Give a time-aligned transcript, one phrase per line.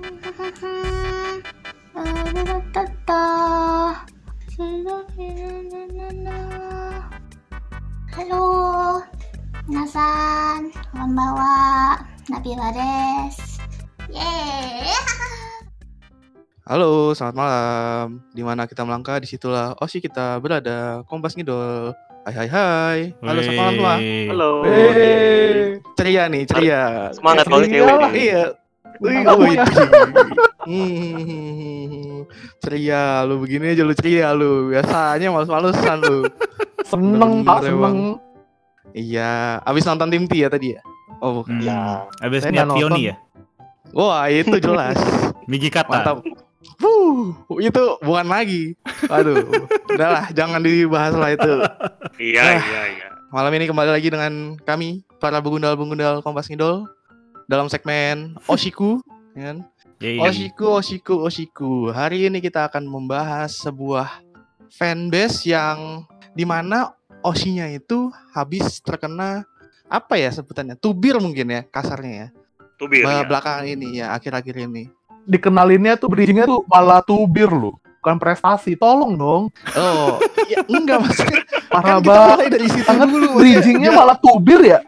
[0.00, 0.16] Halo,
[9.68, 12.00] minasan, konbanwa,
[12.32, 13.60] Nabila des.
[14.08, 14.88] Yeay.
[16.64, 18.24] Halo, selamat malam.
[18.32, 21.04] Di mana kita melangkah, di situlah Osi kita berada.
[21.04, 21.92] Kompas Ngidol.
[22.24, 23.00] Hai hai hai.
[23.20, 24.00] Halo, selamat malam.
[24.32, 24.64] Halo.
[24.64, 25.76] Wey.
[25.92, 27.12] Ceria nih, ceria.
[27.12, 28.32] Semangat kalau cewek nih.
[28.32, 28.59] Iya.
[29.00, 29.56] Wih, wih.
[29.56, 29.64] ya.
[30.60, 32.28] Hmm,
[32.60, 34.68] ceria lu begini aja lu ceria lu.
[34.70, 36.28] Biasanya males-malesan lu.
[36.84, 38.20] Seneng pak, seneng.
[38.92, 40.80] Iya, abis nonton tim T ya tadi ya?
[41.18, 41.58] Oh, bukan.
[41.58, 41.64] Hmm.
[41.64, 41.80] Ya.
[42.20, 43.08] Abis Saya Pioni nonton.
[43.08, 43.14] ya?
[43.90, 45.00] Wah, itu jelas.
[45.48, 45.88] Migi kata.
[45.90, 46.16] Mantap.
[46.80, 48.76] Wuh, itu bukan lagi.
[49.08, 49.40] Waduh,
[49.88, 51.52] udahlah, jangan dibahas lah itu.
[52.20, 52.60] Iya, Ah.
[52.60, 53.06] iya, iya.
[53.32, 56.84] Malam ini kembali lagi dengan kami para begundal-begundal Kompas Ngidol
[57.50, 59.02] dalam segmen Oshiku,
[59.34, 59.58] ya kan?
[59.98, 60.22] Yeay.
[60.22, 61.72] Oshiku, Oshiku, Oshiku.
[61.90, 64.22] Hari ini kita akan membahas sebuah
[64.70, 69.42] fanbase yang di mana Oshinya itu habis terkena
[69.90, 70.78] apa ya sebutannya?
[70.78, 72.28] Tubir mungkin ya kasarnya ya.
[72.78, 73.02] Tubir.
[73.04, 73.26] Be- ya.
[73.26, 74.88] Belakangan ini ya, akhir-akhir ini.
[75.28, 77.76] Dikenalinnya tuh bridgingnya tuh malah tubir loh.
[78.00, 79.42] Bukan prestasi, tolong dong.
[79.76, 80.16] Oh,
[80.48, 81.44] ya enggak maksudnya.
[81.68, 82.30] Parah Kan kita banget.
[82.32, 83.26] mulai dari situ dulu.
[83.36, 84.80] bridgingnya malah tubir ya.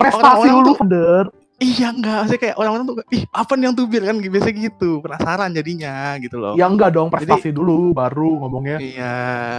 [0.00, 1.24] Prestasi Orang-orang dulu, tuh- Feder.
[1.58, 5.50] Iya enggak, maksudnya kayak orang-orang tuh ih apa nih yang tubir kan biasa gitu, penasaran
[5.50, 6.54] jadinya gitu loh.
[6.54, 8.78] Ya enggak dong, prestasi dulu baru ngomongnya.
[8.78, 9.14] Iya.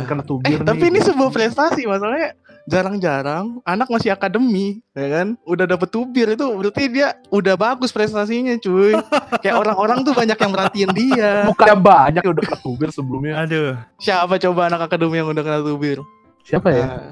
[0.07, 0.95] Eh, tubir tapi nih.
[0.95, 2.39] ini sebuah prestasi masalahnya
[2.71, 5.27] jarang-jarang anak masih akademi, ya kan?
[5.43, 8.95] Udah dapet tubir itu berarti dia udah bagus prestasinya, cuy.
[9.43, 11.51] kayak orang-orang tuh banyak yang merhatiin dia.
[11.51, 13.43] Bukannya banyak yang udah kena tubir sebelumnya.
[13.43, 13.75] Aduh.
[13.99, 15.99] Siapa coba anak akademi yang udah kena tubir?
[16.47, 16.85] Siapa ya?
[16.87, 17.11] Nah,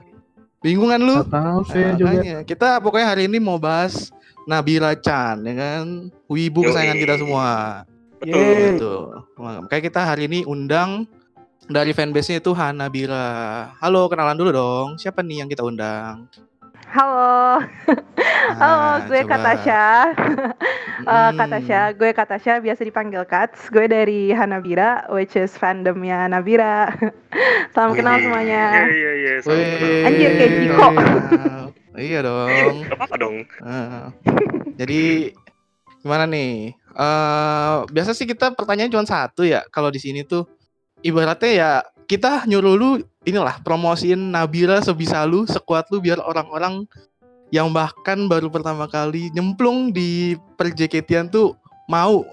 [0.63, 1.27] bingung kan lu?
[1.27, 2.39] Gak tahu sih Nah, juga.
[2.47, 4.15] Kita pokoknya hari ini mau bahas
[4.47, 6.07] Nabila Chan, ya kan?
[6.31, 7.47] Wibu kesayangan kita semua.
[8.23, 8.39] Betul.
[8.39, 8.79] Yeay.
[8.79, 8.95] Gitu.
[9.37, 11.03] Makanya kita hari ini undang
[11.67, 13.27] dari fanbase-nya itu Hanabila.
[13.83, 14.87] Halo, kenalan dulu dong.
[14.95, 16.31] Siapa nih yang kita undang?
[16.87, 17.59] Halo,
[18.55, 19.31] halo, Nah, gue coba.
[19.35, 19.83] Katasha.
[20.97, 21.35] Eh, Mm.
[21.37, 23.67] Katasha, gue Katasha biasa dipanggil Kats.
[23.69, 26.89] Gue dari Hanabira, which is fandomnya Nabira.
[27.75, 28.87] Salam kenal semuanya.
[28.87, 30.03] Iya, iya, iya.
[30.07, 30.87] Anjir, kayak Jiko.
[31.97, 32.85] Iya dong.
[32.85, 33.35] Gak apa-apa dong.
[33.43, 34.05] Heeh.
[34.77, 35.03] jadi
[36.05, 36.71] gimana nih?
[36.73, 39.65] Eh biasa sih kita pertanyaan cuma satu ya.
[39.73, 40.45] Kalau di sini tuh
[41.01, 41.71] ibaratnya ya
[42.07, 42.89] kita nyuruh lu
[43.27, 46.87] inilah promosiin Nabila sebisa lu, sekuat lu biar orang-orang
[47.51, 51.55] yang bahkan baru pertama kali nyemplung di perjeketian tuh
[51.91, 52.23] mau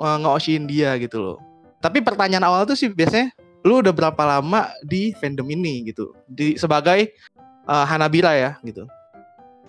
[0.00, 1.38] uh, nge dia gitu loh.
[1.80, 3.32] Tapi pertanyaan awal tuh sih biasanya
[3.64, 6.12] lu udah berapa lama di fandom ini gitu?
[6.28, 7.12] Di sebagai
[7.68, 8.88] uh, Hanabila ya gitu.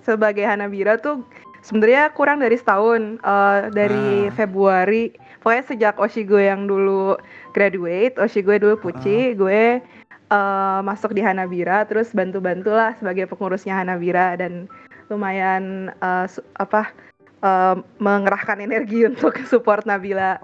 [0.06, 1.26] Sebagai Hanabira tuh
[1.60, 3.18] sebenarnya kurang dari setahun.
[3.18, 4.34] Eh, dari Ah.
[4.38, 5.10] Februari,
[5.42, 7.18] pokoknya sejak Oshigo yang dulu
[7.52, 9.82] graduate, Oshigo dulu Puci, gue
[10.26, 14.66] eh, masuk di Hanabira, terus bantu-bantulah sebagai pengurusnya Hanabira dan
[15.06, 15.94] lumayan
[16.26, 16.90] su- apa
[17.42, 20.42] eh, mengerahkan energi untuk support Nabila.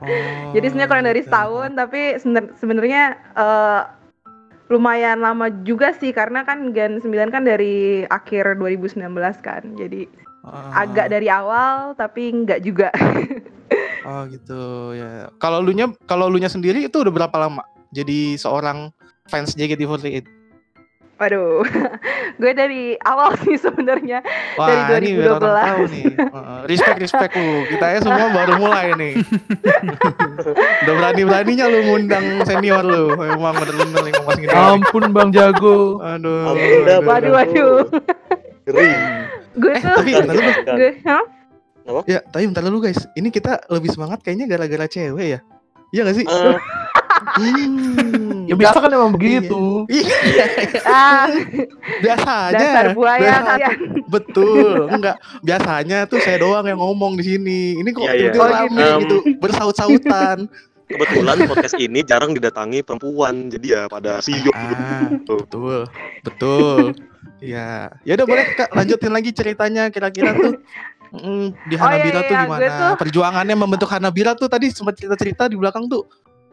[0.53, 1.29] Jadi sebenarnya kurang dari gitu.
[1.29, 3.81] setahun, tapi sebenar- sebenarnya eh,
[4.71, 9.03] lumayan lama juga sih karena kan Gen 9 kan dari akhir 2019
[9.43, 9.63] kan.
[9.75, 10.07] Jadi
[10.41, 12.89] Ah, agak dari awal tapi nggak juga.
[14.01, 15.29] Oh gitu ya.
[15.37, 17.61] Kalau lu nya kalau lu nya sendiri itu udah berapa lama
[17.93, 18.89] jadi seorang
[19.29, 20.40] fans JKT48?
[21.21, 21.61] Waduh.
[22.41, 24.25] gue dari awal sih sebenarnya.
[24.57, 25.61] Wah, Dari ini biar orang 2012.
[25.61, 26.03] tahu nih.
[26.17, 27.51] Heeh, respect respect lu.
[27.69, 29.13] Kita ya semua baru mulai nih.
[30.81, 33.13] udah berani-beraninya lu ngundang senior lu.
[33.15, 34.49] Emang bener-bener yang ngomong gini.
[34.51, 36.01] Ampun Bang Jago.
[36.01, 36.49] Aduh.
[36.49, 37.31] Ampun aduh, Waduh, aduh.
[37.31, 37.75] waduh.
[38.63, 38.91] Ngeri.
[39.53, 40.51] Gue Eh, tuh tapi bentar dulu.
[40.73, 41.23] gue hah?
[42.07, 43.01] Ya, tapi bentar dulu guys.
[43.13, 45.39] Ini kita lebih semangat kayaknya gara-gara cewek ya.
[45.91, 46.25] Iya gak sih?
[46.25, 46.57] Eh,
[47.21, 48.30] Hmm.
[48.51, 49.87] Ya biasa kan emang begitu.
[49.87, 50.45] Iya,
[50.83, 51.31] ah,
[52.03, 52.51] biasanya.
[52.51, 53.77] dasar buaya kalian.
[54.05, 55.15] Betul, enggak.
[55.39, 57.79] Biasanya tuh saya doang yang ngomong di sini.
[57.79, 58.19] Ini kok Iya, iya.
[58.29, 58.91] tiba-tiba Oh, rame gitu.
[58.99, 60.37] gitu, bersaut-sautan.
[60.83, 65.87] kebetulan podcast ini jarang didatangi perempuan, jadi ya pada siok ah, betul,
[66.19, 66.91] betul.
[67.39, 70.59] Ya, ya udah boleh kak lanjutin lagi ceritanya kira-kira tuh
[71.09, 72.59] mm, di Oh, iya, Hanabira tuh iya, gimana?
[72.59, 76.03] gue tuh- Perjuangannya membentuk Hanabira tuh tadi sempat cerita-cerita di belakang tuh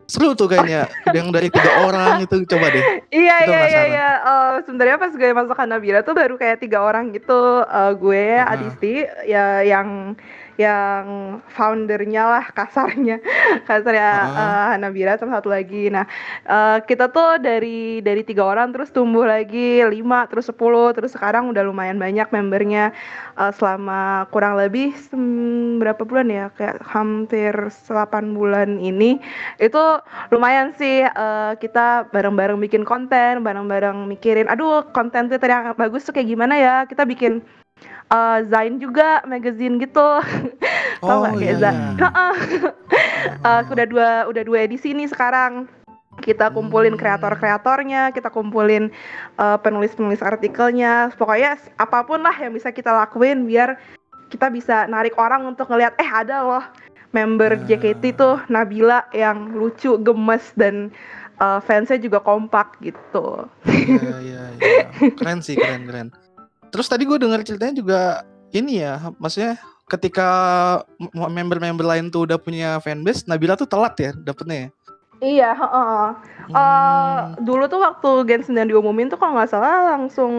[0.08, 0.88] seru tuh kayaknya.
[1.16, 2.84] yang dari tiga orang itu coba deh.
[3.12, 4.08] Iya Itu iya iya iya.
[4.24, 7.62] Eh, sebenarnya pas gue masuk Hanabira tuh baru kayak tiga orang gitu.
[7.62, 8.56] Eh, gue Ah.
[8.56, 8.94] Adisti
[9.28, 10.16] ya yang
[10.58, 13.22] yang foundernya lah kasarnya.
[13.64, 14.26] Kasarnya Ah.
[14.42, 15.86] eh, Hanabira sama satu lagi.
[15.88, 16.04] Nah
[16.44, 21.48] eh, kita tuh dari dari tiga orang terus tumbuh lagi lima terus 10 terus sekarang
[21.54, 22.90] udah lumayan banyak membernya.
[23.38, 24.90] Eh, selama kurang lebih
[25.78, 26.44] berapa bulan ya?
[26.58, 29.22] Kayak hampir 8 bulan ini.
[29.62, 30.02] Itu
[30.34, 36.10] lumayan sih eh, kita bareng-bareng bikin konten bareng-bareng mikirin aduh konten Twitter yang bagus tuh
[36.10, 36.74] kayak gimana ya?
[36.90, 37.38] Kita bikin
[38.08, 40.08] eh, Zain juga magazine gitu
[41.02, 42.28] Tau nggak kayak iya, Za- iya.
[43.38, 45.68] Eh, udah dua udah dua edisi nih sekarang
[46.18, 47.00] kita kumpulin Hmm.
[47.00, 48.90] kreator-kreatornya, kita kumpulin
[49.36, 53.78] eh, penulis-penulis artikelnya, pokoknya apa pun lah yang bisa kita lakuin biar
[54.28, 56.64] kita bisa narik orang untuk ngelihat eh ada loh
[57.14, 57.62] member Ah.
[57.64, 60.90] JKT tuh Nabila yang lucu, gemes dan
[61.38, 63.46] eh, fansnya juga kompak gitu.
[63.64, 64.86] Iya, iya, iya.
[65.14, 66.08] Keren sih, keren, keren.
[66.68, 68.00] Terus tadi gue dengar ceritanya juga
[68.52, 70.28] ini ya, maksudnya ketika
[71.12, 74.70] member-member lain tuh udah punya fanbase, Nabila tuh telat ya dapetnya ya.
[75.18, 76.04] Iya, heeh.
[76.48, 77.42] Eh, Hmm.
[77.42, 80.32] dulu tuh waktu Gen 9 diumumin tuh kalau nggak salah langsung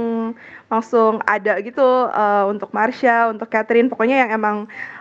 [0.71, 4.57] langsung ada gitu eh, untuk Marsha, untuk Catherine, pokoknya yang emang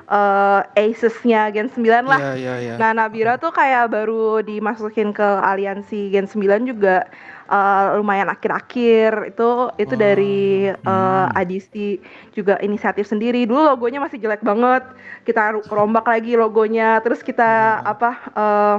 [0.09, 2.17] eh, aces-nya Gen 9 lah.
[2.17, 2.75] Iya, iya, iya.
[2.77, 7.05] Nah, Nabira tuh kayak baru dimasukin ke aliansi Gen 9 juga
[7.47, 9.33] eh, lumayan akhir-akhir.
[9.33, 11.33] Itu itu Oh, dari eh, hmm.
[11.33, 12.01] Adisi
[12.33, 13.45] juga inisiatif sendiri.
[13.45, 14.85] Dulu logonya masih jelek banget.
[15.23, 17.01] Kita rombak lagi logonya.
[17.01, 17.93] Terus kita Hmm.
[17.93, 18.77] apa eh,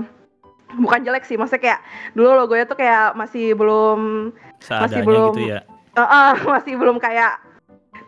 [0.78, 1.81] bukan jelek sih, maksudnya kayak
[2.14, 4.30] dulu logonya tuh kayak masih belum
[4.62, 5.60] Seadanya belum- gitu ya.
[5.94, 7.42] eh, eh, masih belum kayak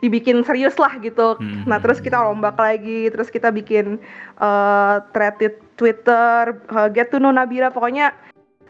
[0.02, 1.38] dibikin serius lah gitu.
[1.38, 1.64] Hmm.
[1.64, 4.02] Nah terus kita rombak lagi, terus kita bikin
[4.36, 8.12] eh thread di Twitter, eh, get to know Nabila, pokoknya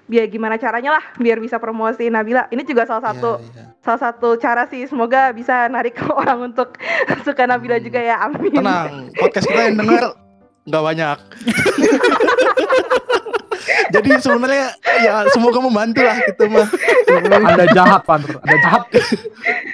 [0.05, 2.45] biar gimana caranya lah biar bisa promosi Nabila.
[2.47, 3.63] Ini juga salah satu Iya, iya.
[3.79, 6.75] salah satu cara sih, semoga bisa narik orang untuk
[7.23, 7.85] suka Nabila Hmm.
[7.85, 8.51] juga ya, amin.
[8.51, 10.03] Tenang, podcast kita yang denger
[10.67, 11.17] nggak banyak.
[13.91, 14.73] Jadi sebenarnya
[15.03, 16.67] ya semoga membantu lah gitu mah.
[17.41, 18.37] Anda jahat, Pander.
[18.41, 18.83] Anda jahat.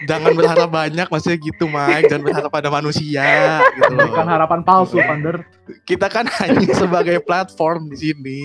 [0.07, 4.07] Jangan berharap banyak maksudnya gitu Mike, jangan berharap pada manusia gitu loh.
[4.13, 5.43] Bukan harapan palsu, Pander.
[5.83, 8.43] Kita kan hanya sebagai platform di sini.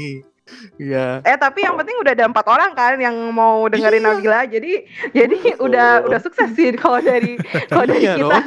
[0.77, 1.23] Iya.
[1.25, 4.09] Eh tapi yang penting udah ada empat orang kan yang mau dengerin Iya.
[4.13, 4.73] Nabila, jadi
[5.15, 7.41] jadi udah udah sukses sih kalau dari
[7.71, 8.45] kalau dari Iya kita dong.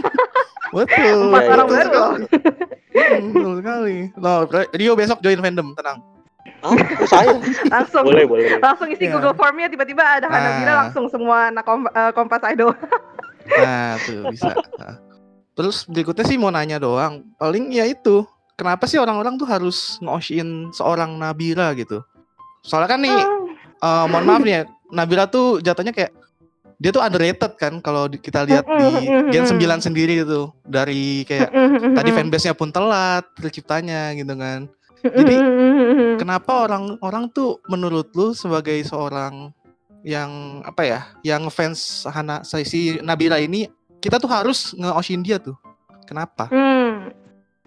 [0.75, 1.17] Betul.
[1.31, 2.13] empat orang baru loh.
[2.93, 3.97] Betul sekali.
[4.19, 4.39] Loh,
[4.75, 5.99] Rio besok join fandom, tenang.
[6.65, 6.73] Ah,
[7.05, 7.37] saya?
[7.73, 8.57] langsung boleh, boleh.
[8.57, 9.13] langsung isi Iya.
[9.13, 10.77] Google Formnya tiba-tiba ada Hanabila Ah.
[10.81, 12.73] langsung semua anak kom- eh, Kompas Idol.
[13.45, 14.51] Nah, tuh bisa.
[14.75, 14.97] Nah.
[15.53, 17.23] Terus berikutnya sih mau nanya doang.
[17.37, 20.41] Paling ya itu, kenapa sih orang-orang tuh harus nge
[20.73, 22.01] seorang Nabila gitu?
[22.59, 23.15] Soalnya kan nih,
[23.77, 26.11] eh, mohon maaf nih ya, Nabila tuh jatuhnya kayak
[26.75, 30.51] dia tuh underrated kan kalau kita lihat di Gen 9 sendiri gitu.
[30.61, 31.47] Dari kayak
[31.95, 34.67] tadi fanbase-nya pun telat terciptanya gitu kan.
[35.05, 35.37] Jadi,
[36.21, 39.51] Kenapa orang-orang tuh menurut lu sebagai seorang
[40.05, 43.67] yang apa ya, yang fans Hana si Nabila ini
[43.99, 45.57] kita tuh harus nge dia tuh.
[46.05, 46.47] Kenapa?
[46.53, 47.09] Hmm.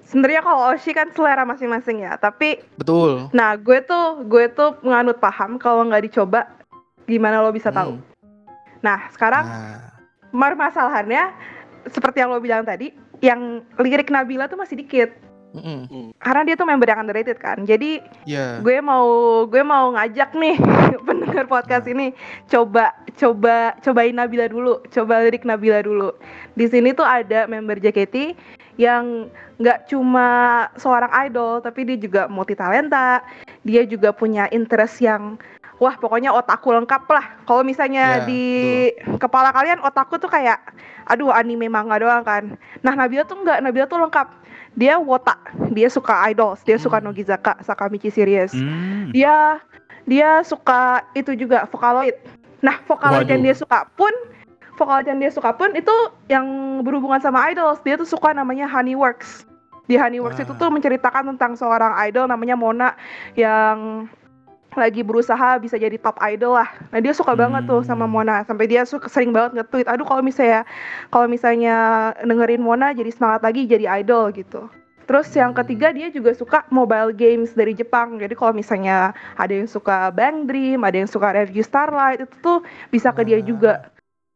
[0.08, 3.28] Sebenarnya kalau Oshi kan selera masing-masing ya, tapi Betul.
[3.36, 6.48] nah gue tuh gue tuh menganut paham kalau nggak dicoba
[7.04, 8.00] gimana lo bisa tahu.
[8.00, 8.04] Hmm.
[8.80, 9.92] Nah sekarang Nah,
[10.32, 11.28] permasalahannya
[11.92, 15.12] seperti yang lo bilang tadi, yang lirik Nabila tuh masih dikit
[15.54, 16.12] mm-mm.
[16.20, 17.62] karena dia tuh member yang underrated kan.
[17.64, 18.60] Jadi ya.
[18.60, 19.06] gue mau
[19.48, 20.56] gue mau ngajak nih
[21.06, 22.12] pendengar podcast ini
[22.50, 26.12] coba coba cobain Nabila dulu coba lirik Nabila dulu.
[26.54, 28.36] Di sini tuh ada member JKT
[28.78, 29.26] yang
[29.58, 30.28] nggak cuma
[30.78, 33.26] seorang idol tapi dia juga multi talenta
[33.66, 35.34] dia juga punya interest yang
[35.82, 37.26] wah pokoknya otakku lengkap lah.
[37.46, 38.44] Kalau misalnya Ya, di
[39.18, 40.58] kepala kalian otakku tuh kayak
[41.08, 42.54] aduh anime manga doang kan.
[42.84, 44.28] Nah Nabila tuh nggak Nabila tuh lengkap
[44.78, 45.42] dia wotak
[45.74, 47.10] dia suka idols dia suka Hmm.
[47.10, 49.10] Nogizaka Sakamichi series Hmm.
[49.10, 49.58] dia
[50.08, 52.16] dia suka itu juga Vocaloid.
[52.64, 53.52] Nah, Vocaloid yang Waduh.
[53.52, 54.08] dia suka pun
[54.80, 55.92] Vocaloid yang dia suka pun itu
[56.32, 56.46] yang
[56.80, 57.82] berhubungan sama idols.
[57.84, 59.44] Dia tuh suka namanya Honeyworks.
[59.84, 60.44] Di Honeyworks Wah.
[60.48, 62.96] itu tuh menceritakan tentang seorang idol namanya Mona
[63.36, 64.08] yang
[64.78, 66.70] lagi berusaha bisa jadi top idol lah.
[66.94, 68.14] Nah dia suka banget tuh sama Hmm.
[68.14, 69.90] Mona sampai dia suka sering banget nge-tweet.
[69.90, 70.62] Aduh kalau misalnya
[71.10, 71.76] kalau misalnya
[72.22, 74.70] dengerin Mona jadi semangat lagi jadi idol gitu.
[75.08, 75.60] Terus yang Hmm.
[75.64, 78.20] ketiga dia juga suka mobile games dari Jepang.
[78.20, 82.58] Jadi kalau misalnya ada yang suka Bang Dream, ada yang suka Review Starlight itu tuh
[82.92, 83.44] bisa ke dia Wah.
[83.44, 83.74] juga.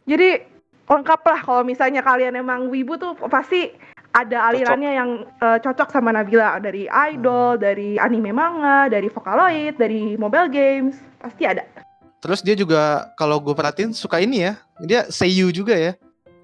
[0.09, 0.43] Jadi
[0.89, 3.71] lengkap lah kalau misalnya kalian emang wibu tuh pasti
[4.13, 10.21] ada alirannya yang eh, cocok sama Nabila dari idol, dari anime manga, dari Vocaloid, dari
[10.21, 11.65] mobile games pasti ada.
[12.23, 14.53] Terus dia juga kalau gue perhatiin suka ini ya.
[14.85, 15.93] Dia seiyu juga ya.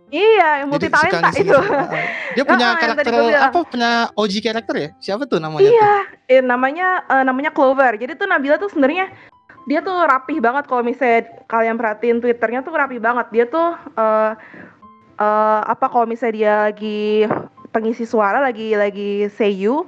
[0.09, 1.53] Iya, yang multi talenta itu.
[2.37, 3.13] Dia punya tadi karakter
[3.45, 3.59] apa?
[3.69, 4.89] Punya OG karakter ya?
[5.05, 5.69] Siapa tuh namanya?
[5.69, 5.73] tuh?
[5.77, 5.95] Iya,
[6.33, 7.93] eh, namanya eh, namanya Clover.
[8.01, 9.13] Jadi tuh Nabila tuh sebenarnya
[9.69, 13.27] dia tuh rapih banget kalau misalnya kalian perhatiin Twitternya tuh rapih banget.
[13.37, 14.33] Dia tuh eh
[15.21, 17.29] eh, apa kalau misalnya dia lagi
[17.79, 19.87] pengisi suara lagi lagi seiyu,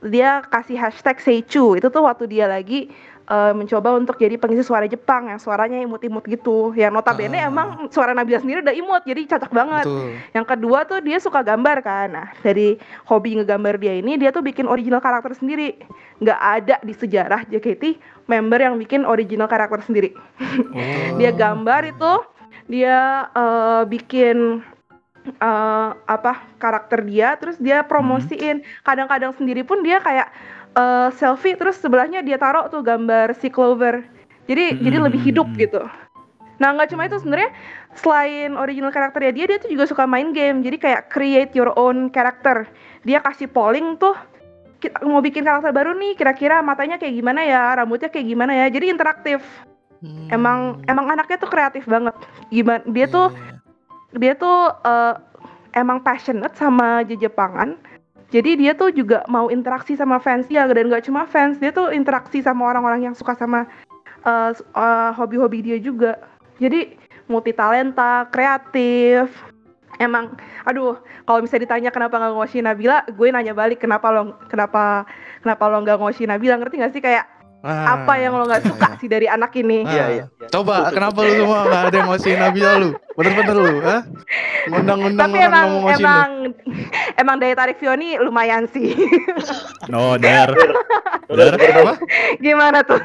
[0.00, 1.76] dia kasih hashtag seichu.
[1.76, 2.88] Itu tuh waktu dia lagi
[3.26, 6.70] eh, mencoba untuk jadi pengisi suara Jepang yang suaranya imut-imut gitu.
[6.78, 7.50] Yang notabene Ah.
[7.50, 9.84] emang suara Nabila sendiri udah imut, jadi cocok banget.
[9.84, 10.08] Betul.
[10.30, 12.08] Yang kedua tuh dia suka gambar kan.
[12.14, 12.78] Nah, dari
[13.10, 15.74] hobi ngegambar dia ini dia tuh bikin original karakter sendiri.
[16.22, 17.98] Nggak ada di sejarah JKT
[18.30, 20.14] member yang bikin original karakter sendiri.
[20.14, 21.18] Oh.
[21.20, 22.12] Dia gambar itu
[22.66, 24.62] dia eh, bikin
[25.28, 28.62] eh, apa karakter dia terus dia promosiin.
[28.86, 30.28] Kadang-kadang sendiri pun dia kayak
[30.76, 34.06] eh, selfie terus sebelahnya dia taruh tuh gambar si Clover.
[34.46, 35.58] Jadi jadi lebih hidup Hmm.
[35.58, 35.82] gitu.
[36.56, 37.50] Nah nggak cuma itu sebenarnya
[37.96, 40.62] selain original karakternya dia, dia tuh juga suka main game.
[40.62, 42.64] Jadi kayak create your own character.
[43.04, 44.14] Dia kasih polling tuh
[44.76, 48.66] kita mau bikin karakter baru nih, kira-kira matanya kayak gimana ya, rambutnya kayak gimana ya.
[48.68, 49.40] Jadi interaktif.
[50.04, 50.28] Hmm.
[50.28, 52.12] Emang emang anaknya tuh kreatif banget.
[52.52, 53.55] Gimana dia tuh Iya.
[54.16, 55.14] Dia tuh eh,
[55.76, 57.76] emang passionate sama Jepangan.
[58.34, 61.94] Jadi dia tuh juga mau interaksi sama fans dia dan gak cuma fans, dia tuh
[61.94, 63.70] interaksi sama orang-orang yang suka sama
[64.50, 66.18] s- eh, hobi-hobi dia juga.
[66.58, 66.98] Jadi
[67.30, 69.30] multi talenta, kreatif.
[69.96, 70.36] Emang,
[70.68, 75.08] aduh, kalau misalnya ditanya kenapa nggak ngosi Nabila, gue nanya balik kenapa lo kenapa
[75.40, 77.24] kenapa lo nggak ngosi Nabila, ngerti gak sih kayak
[77.60, 77.98] Ah.
[77.98, 79.82] apa yang lo nggak suka sih dari anak ini?
[79.82, 79.90] Ah.
[79.90, 80.24] Iya, iya.
[80.46, 82.90] Coba, kenapa lu semua nggak ada yang ngosiin Nabila lu?
[83.12, 83.96] Bener-bener lu, ha?
[84.66, 86.04] Ngundang-ngundang Tapi orang emang ngomong ngosiin lu.
[86.04, 86.28] emang
[87.16, 88.94] emang daya tarik Fioni lumayan sih.
[89.86, 90.50] No, der.
[91.26, 91.74] Udah, Der.
[91.76, 91.94] Apa?
[92.38, 93.02] Gimana tuh?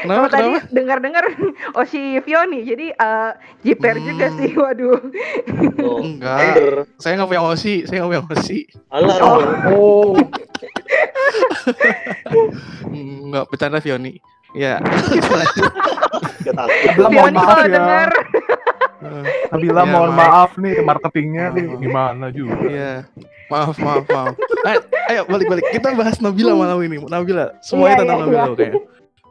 [0.00, 0.16] Kenapa?
[0.18, 0.68] Kalau tadi Kenapa?
[0.72, 1.24] dengar-dengar
[1.74, 3.30] Oshi Fioni, jadi eh
[3.62, 4.06] jiper Hmm.
[4.06, 4.98] juga sih, waduh.
[5.80, 6.40] Oh, Enggak.
[6.96, 8.58] Saya nggak punya ngosi, saya nggak punya ngosi.
[8.88, 9.40] Alah, Oh.
[9.70, 10.10] Oh,
[12.90, 14.18] Enggak, bercanda Fioni.
[14.50, 14.82] Ya.
[16.42, 17.70] Nabila mohon maaf kalau ya.
[17.70, 18.10] denger,
[19.50, 20.20] Nabila Ya, mohon maaf.
[20.20, 22.56] maaf nih marketingnya nih gimana juga.
[22.66, 22.94] Iya.
[23.46, 24.34] Maaf, maaf, maaf.
[24.62, 25.64] Ayo, ayo balik-balik.
[25.70, 26.98] Kita bahas Nabila malam ini.
[27.02, 28.66] Nabila, semuanya Iya, tentang iya, Nabila oke.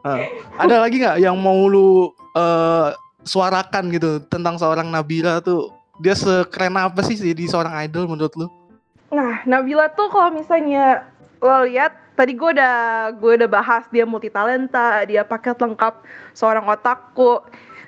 [0.00, 0.16] Nah,
[0.56, 2.88] ada lagi nggak yang mau lu eh,
[3.22, 5.68] suarakan gitu tentang seorang Nabila tuh?
[6.00, 8.48] Dia sekeren apa sih jadi seorang idol menurut lu?
[9.12, 11.04] Nah, Nabila tuh kalau misalnya
[11.38, 12.76] lo lihat tadi gue udah
[13.16, 16.04] gue udah bahas dia multi talenta, dia paket lengkap
[16.36, 17.40] seorang otakku.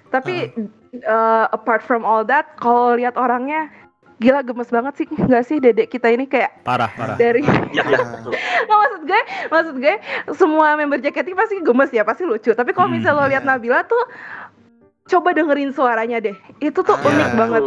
[0.08, 0.56] Tapi
[1.04, 3.68] uh, apart from all that, kalau lihat orangnya
[4.16, 7.18] gila gemes banget sih nggak sih dedek kita ini kayak Parah, parah.
[7.18, 7.42] dari
[7.74, 7.98] Ya, ya.
[8.06, 8.30] betul.
[8.70, 9.20] nggak maksud gue
[9.50, 9.94] maksud gue
[10.38, 13.50] semua member JKT pasti gemes ya pasti lucu tapi kalau Hmm, misalnya lo lihat iya.
[13.50, 13.98] Nabila tuh
[15.02, 17.34] coba dengerin suaranya deh itu tuh Ah, unik iya.
[17.34, 17.62] banget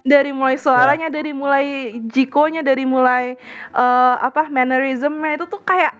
[0.00, 1.66] dari mulai suaranya dari mulai
[2.08, 3.36] jikonya dari mulai
[3.74, 5.92] eh, apa mannerismnya itu tuh kayak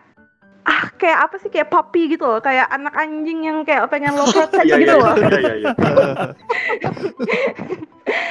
[0.68, 4.28] ah kayak apa sih kayak puppy gitu loh kayak anak anjing yang kayak pengen lo
[4.28, 5.72] protect Iya, gitu iya, loh iya, iya, iya.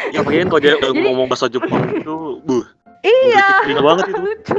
[0.09, 2.65] Ya, pengen kalau dia Jadi- ngomong bahasa Jepang itu, buh.
[3.01, 4.21] iya banget itu.
[4.21, 4.57] lucu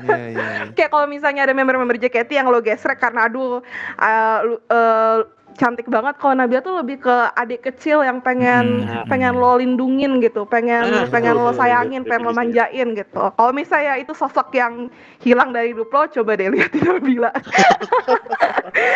[0.00, 0.46] Iya, iya.
[0.48, 0.64] iya.
[0.72, 3.60] kayak kalau misalnya ada member-member JKT yang lo gesrek karena aduh
[4.00, 5.16] uh, uh,
[5.54, 9.06] cantik banget kalau Nabila tuh lebih ke adik kecil yang pengen Hmm.
[9.06, 12.40] pengen lo lindungin gitu pengen Ah, pengen betul, lo sayangin betul, pengen lo betul.
[12.44, 14.86] manjain gitu kalau misalnya itu sosok yang
[15.18, 17.30] hilang dari hidup lo coba deh liatin Nabila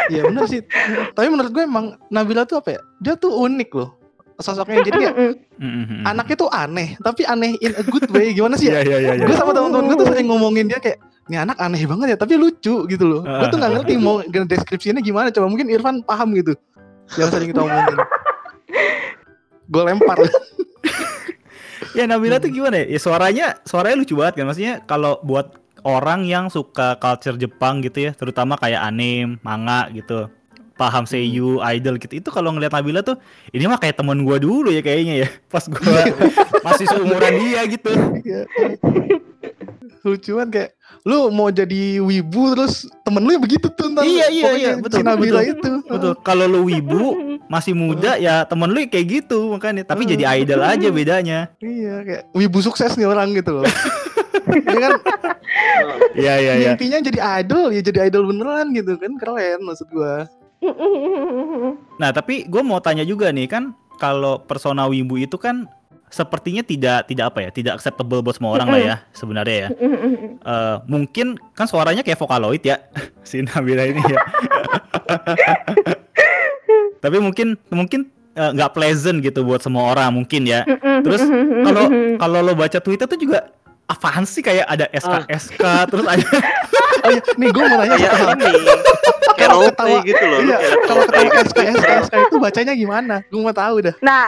[0.08, 0.60] Iya benar sih.
[1.10, 2.80] Tapi menurut gue emang Nabila tuh apa ya?
[3.00, 3.90] Dia tuh unik loh
[4.38, 4.82] sosoknya.
[4.82, 5.14] Jadi kayak
[6.04, 8.30] anaknya tuh aneh, tapi aneh in a good way.
[8.30, 8.82] Gimana sih Iya, ya?
[8.84, 9.12] iya, iya.
[9.16, 9.24] iya.
[9.24, 10.98] Gue sama teman-teman gue tuh sering ngomongin dia kayak
[11.32, 13.24] ini anak aneh banget ya, tapi lucu gitu loh.
[13.24, 14.20] Gue tuh nggak ngerti mau
[14.52, 15.32] deskripsinya gimana.
[15.32, 16.52] Coba mungkin Irfan paham gitu.
[17.16, 17.96] Yang sering kita omongin.
[19.72, 20.20] Gue lempar.
[21.92, 22.96] Ya Nabila tuh gimana ya?
[22.96, 24.48] Ya suaranya suaranya lucu banget kan.
[24.48, 30.32] Maksudnya kalau buat orang yang suka culture Jepang gitu ya, terutama kayak anime, manga gitu.
[30.80, 32.16] Paham seiyu, idol gitu.
[32.24, 33.20] Itu kalau ngeliat Nabila tuh
[33.52, 35.28] ini mah kayak temen gua dulu ya kayaknya ya.
[35.52, 36.00] Pas gua
[36.64, 37.92] masih seumuran dia gitu.
[40.02, 44.50] Lucuan kayak lu mau jadi wibu terus temen lu ya begitu tuh ntar Iya, iya,
[44.52, 45.52] iya, betul, Nabila betul.
[45.52, 46.12] itu Betul.
[46.20, 47.16] Kalau lu wibu
[47.46, 49.82] masih muda ya temen lu kayak gitu makanya.
[49.82, 51.38] Tapi jadi idol aja bedanya.
[51.58, 53.66] iya kayak wibu sukses nih orang gitu loh
[54.42, 54.92] Dia kan
[56.12, 56.70] Iya iya iya.
[56.70, 60.26] mimpinya jadi idol ya jadi idol beneran gitu kan keren maksud gua
[61.96, 65.66] Nah, tapi gue mau tanya juga nih kan kalau persona wibu itu kan
[66.12, 69.68] sepertinya tidak tidak apa ya, tidak acceptable buat semua orang lah ya sebenarnya ya.
[70.42, 72.84] Eh, mungkin kan suaranya kayak vokaloid ya
[73.28, 74.20] si Nabila ini ya.
[77.02, 80.68] tapi mungkin mungkin eh, nggak pleasant gitu buat semua orang mungkin ya.
[80.68, 81.22] Mm-mm, Terus
[81.64, 81.84] kalau
[82.20, 83.48] kalau lo baca Twitter tuh juga
[83.92, 86.24] apaan sih kayak ada SK SK terus ada
[87.02, 88.52] Oh iya, nih gue mau nanya Kayak ini.
[89.34, 90.38] Kayak Kalau ketawa- gitu loh.
[90.38, 91.42] Iya, kayak kalau ketawa.
[91.42, 93.14] SK, SK, SK itu bacanya gimana?
[93.26, 93.94] Gue mau tahu dah.
[93.98, 94.24] Nah,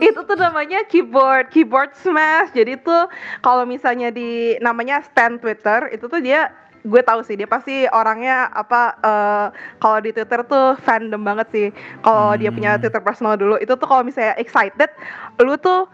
[0.00, 2.48] itu tuh namanya keyboard keyboard smash.
[2.50, 6.48] Jadi tuh kalau misalnya di namanya stand Twitter itu tuh dia
[6.80, 11.68] gue tahu sih dia pasti orangnya apa eh, kalau di Twitter tuh fandom banget sih.
[12.00, 12.80] Kalau dia punya Hmm.
[12.80, 14.88] Twitter personal dulu itu tuh kalau misalnya excited,
[15.36, 15.84] lu tuh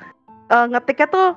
[0.46, 1.28] eh, ngetiknya tuh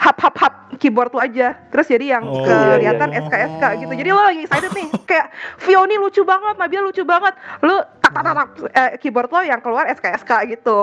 [0.00, 1.52] hap hap hap keyboard lu aja.
[1.68, 3.26] Terus jadi yang Oh, kelihatan iya, iya.
[3.26, 3.92] SK SK gitu.
[3.94, 5.26] Jadi lo lagi excited nih kayak
[5.60, 7.34] Vio nih lucu banget, Nabila lucu banget.
[7.60, 10.78] Lu tak tak tak, eh, keyboard lo yang keluar SK SK gitu.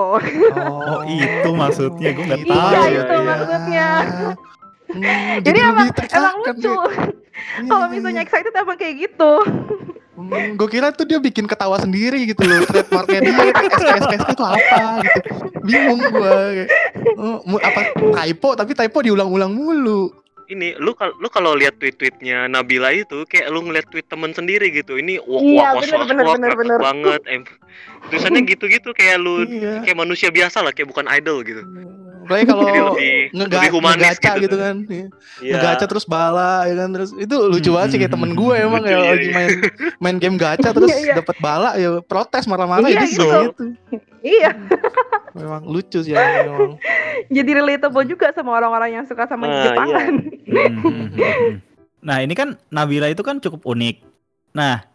[0.54, 2.54] Oh, itu maksudnya, gua nggak Gitu.
[2.54, 2.70] tahu.
[2.70, 3.22] Iya, itu Iya.
[3.24, 3.88] maksudnya.
[4.88, 6.46] Hmm, Jadi emang lebih tertekan emang nih.
[6.48, 6.74] lucu.
[6.78, 8.24] Iya, Kalau iya, misalnya iya.
[8.24, 9.32] excited emang kayak gitu.
[10.18, 14.28] Hmm, gue kira tuh dia bikin ketawa sendiri gitu loh trademarknya dia SK SK SK
[14.34, 15.18] itu apa gitu
[15.62, 16.66] bingung gue
[17.14, 20.10] oh, apa typo tapi typo diulang-ulang mulu
[20.48, 24.72] Ini lu kalau lu kalau lihat tweet-tweetnya Nabila itu kayak lu ngeliat tweet temen sendiri
[24.72, 24.96] gitu.
[24.96, 26.80] Ini wah Iya, wah wah wah bener.
[26.80, 27.20] banget.
[27.28, 27.44] Em,
[28.08, 31.60] tulisannya gitu-gitu kayak lu iya kayak manusia biasa lah, kayak bukan idol gitu.
[32.28, 34.76] Apalagi kalau Jadi lebih ngega lebih humanis ngegaca gitu, gitu kan.
[34.76, 35.06] kan Iya.
[35.40, 35.52] Iya.
[35.56, 38.92] ngegaca terus bala ya kan terus itu lucu banget sih kayak temen gue emang Lucu,
[38.92, 39.32] ya iya, lagi iya.
[39.32, 39.50] main
[39.98, 41.14] main game gacha terus Iya, iya.
[41.16, 43.24] dapat bala ya protes marah-marah Iya, ya gitu.
[43.24, 43.64] gitu.
[44.18, 44.50] Iya,
[45.32, 46.76] memang lucu sih ya memang
[47.36, 50.12] jadi relatable juga sama orang-orang yang suka sama Nah, Jepangan.
[50.44, 51.64] Hmm.
[51.98, 53.96] Nah, ini kan Nabila itu kan cukup unik.
[54.52, 54.86] Nah,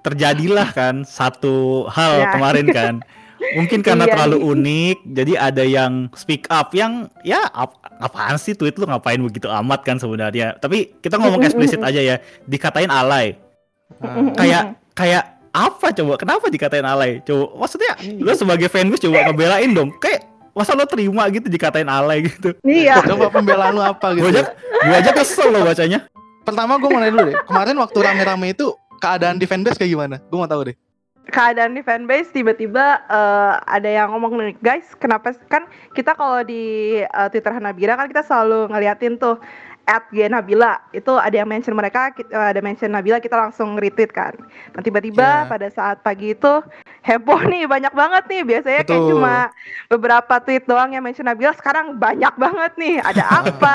[0.00, 2.28] terjadilah kan satu hal Ya.
[2.32, 2.94] kemarin kan.
[3.54, 8.52] Mungkin karena Iya, terlalu unik, jadi ada yang speak up yang ya ap- apaan sih
[8.52, 10.56] tweet lu ngapain begitu amat kan sebenarnya.
[10.56, 13.36] Tapi kita ngomong eksplisit aja ya, dikatain alay.
[13.98, 16.16] Ah, Kayak kayak apa coba?
[16.16, 17.20] Kenapa dikatain alay?
[17.20, 19.92] Coba maksudnya lu sebagai fanbase coba ngebelain dong.
[19.96, 22.52] Kayak masa lo terima gitu dikatain alay gitu.
[22.60, 23.00] Iya.
[23.02, 24.42] coba pembelaan lu apa Gua gitu aja
[24.82, 26.04] gua aja kesel lo bacanya.
[26.42, 28.66] pertama gue mau nanya dulu deh kemarin waktu rame-rame itu
[28.98, 30.76] keadaan di fanbase kayak gimana gue mau tahu deh
[31.30, 36.98] keadaan di fanbase tiba-tiba eh, ada yang ngomong nih guys kenapa kan kita kalau di
[37.02, 39.38] eh, Twitter Hanabira kan kita selalu ngeliatin tuh
[39.86, 40.78] at Nabila.
[40.94, 44.34] Itu ada yang mention mereka ki- eh, ada mention Nabila kita langsung retweet kan.
[44.74, 45.50] Nah tiba-tiba Iya.
[45.50, 46.62] pada saat pagi itu
[47.08, 48.42] heboh nih banyak banget nih.
[48.46, 49.10] Biasanya kayak Betul.
[49.18, 49.36] cuma
[49.90, 51.52] beberapa tweet doang yang mention Nabila.
[51.58, 52.96] Sekarang banyak banget nih.
[53.02, 53.74] Ada apa?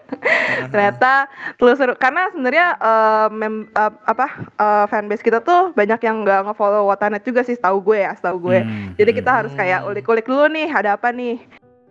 [0.72, 1.28] Ternyata
[1.60, 6.88] telusur karena sebenarnya eh, mem- eh, apa eh, fanbase kita tuh banyak yang nggak ngefollow
[6.88, 8.58] Watanet juga sih setahu gue ya setahu gue.
[8.64, 9.18] Hmm, jadi hmm.
[9.22, 11.38] kita harus kayak ulik-ulik dulu nih ada apa nih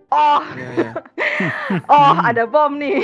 [0.10, 0.92] oh Iya, iya.
[1.92, 2.24] oh Hmm.
[2.26, 3.04] ada bom nih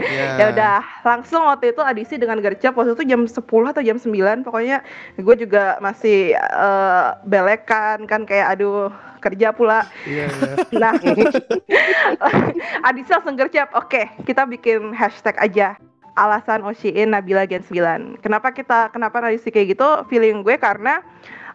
[0.00, 0.26] Iya.
[0.40, 3.36] ya udah langsung waktu itu adisi dengan gercep waktu itu jam 10
[3.68, 4.80] atau jam 9 pokoknya
[5.20, 8.88] gue juga masih eh, belekan kan kayak aduh
[9.20, 10.54] kerja pula Iya, iya.
[10.80, 10.96] Nah,
[12.88, 13.68] Adisa langsung gercep.
[13.76, 15.76] Oke, kita bikin hashtag aja.
[16.16, 18.20] Alasan Oshiin Nabila Gen 9.
[18.20, 19.88] Kenapa kita kenapa Adisi kayak gitu?
[20.08, 21.04] Feeling gue karena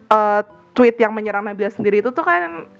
[0.06, 0.40] eh,
[0.72, 2.70] tweet yang menyerang Nabila sendiri itu tuh kan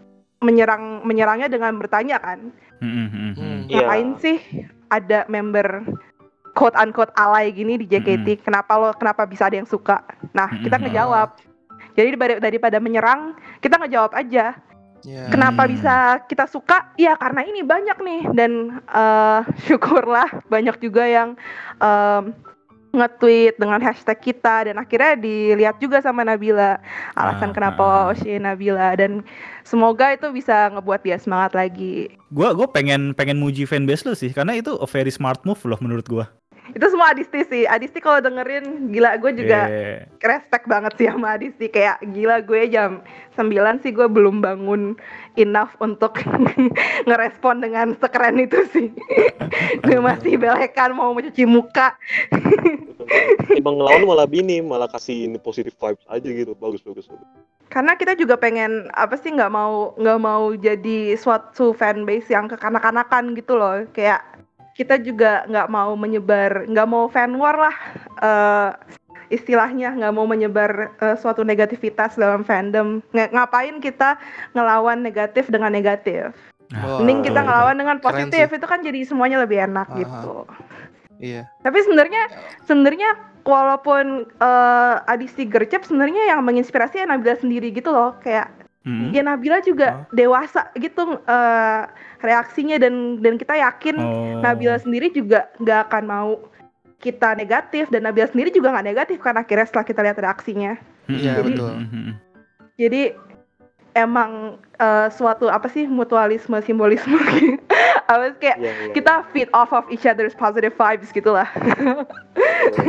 [0.40, 2.52] menyerang menyerangnya dengan bertanya kan.
[2.78, 3.58] Hmm, hmm, hmm, hmm.
[3.66, 3.82] Iya.
[3.82, 4.38] Ngapain sih
[4.88, 5.96] ada member
[6.52, 8.44] quote unquote alay gini di JKT?
[8.44, 10.04] Kenapa lo kenapa bisa ada yang suka?
[10.36, 10.92] Nah, kita Mm-mm.
[10.92, 11.28] ngejawab.
[11.96, 12.08] Jadi
[12.40, 14.52] daripada- menyerang, kita ngejawab aja.
[15.00, 15.30] Iya.
[15.30, 15.70] Kenapa Hmm.
[15.72, 15.94] bisa
[16.26, 16.92] kita suka?
[16.98, 18.52] Ya karena ini banyak nih dan
[18.84, 21.38] eh, syukurlah banyak juga yang
[21.78, 22.36] em,
[22.96, 26.80] nge-tweet dengan hashtag kita dan akhirnya dilihat juga sama Nabila
[27.12, 28.12] alasan Ah, kenapa ah, ah.
[28.16, 29.20] Oshi Nabila dan
[29.62, 32.10] semoga itu bisa ngebuat dia semangat lagi.
[32.32, 35.78] Gua gua pengen pengen muji fanbase lu sih karena itu a very smart move loh
[35.78, 36.26] menurut gua.
[36.74, 37.62] Itu semua Adisti sih.
[37.62, 40.06] Adisti kalau dengerin gila gue juga Yeah.
[40.22, 43.02] respect banget sih sama Adisti kayak gila gue jam
[43.34, 44.94] 9 sih gue belum bangun
[45.38, 46.18] enough untuk
[47.08, 48.90] ngerespon dengan sekeren itu sih
[49.84, 51.94] gue masih belekan mau mencuci muka
[53.52, 56.52] Timbang ngelawan malah bini, malah kasih ini positive vibes aja gitu.
[56.58, 57.06] Bagus bagus.
[57.06, 57.28] bagus.
[57.66, 63.34] karena kita juga pengen apa sih nggak mau nggak mau jadi suatu fanbase yang kekanak-kanakan
[63.34, 64.22] gitu loh kayak
[64.78, 67.76] kita juga nggak mau menyebar nggak mau fan war lah
[68.22, 68.70] eh,
[69.34, 74.14] istilahnya nggak mau menyebar eh, suatu negativitas dalam fandom Ng- ngapain kita
[74.54, 76.30] ngelawan negatif dengan negatif
[76.70, 79.98] Wah, mending kita ngelawan dengan positif itu kan jadi semuanya lebih enak Aha.
[80.02, 80.46] gitu
[81.16, 81.48] Iya.
[81.60, 82.22] tapi sebenarnya
[82.64, 83.08] sebenarnya
[83.42, 88.52] walaupun eh, Adisti gercep sebenarnya yang menginspirasi ya Nabila sendiri gitu loh kayak
[88.86, 89.10] Hmm.
[89.10, 91.82] ya Nabila juga dewasa gitu eh,
[92.22, 94.38] reaksinya dan dan kita yakin Oh.
[94.38, 96.30] Nabila sendiri juga nggak akan mau
[96.96, 101.18] kita negatif dan Nabila sendiri juga nggak negatif kan akhirnya setelah kita lihat reaksinya Hmm,
[101.18, 101.70] Iya, hmm, betul.
[101.72, 102.12] hmm, hmm.
[102.78, 103.02] jadi
[103.92, 104.30] emang
[104.78, 107.18] eh, suatu apa sih mutualisme simbolisme
[108.06, 108.92] sih kayak Iya, iya.
[108.94, 111.46] kita feed off of each other's positive vibes gitu lah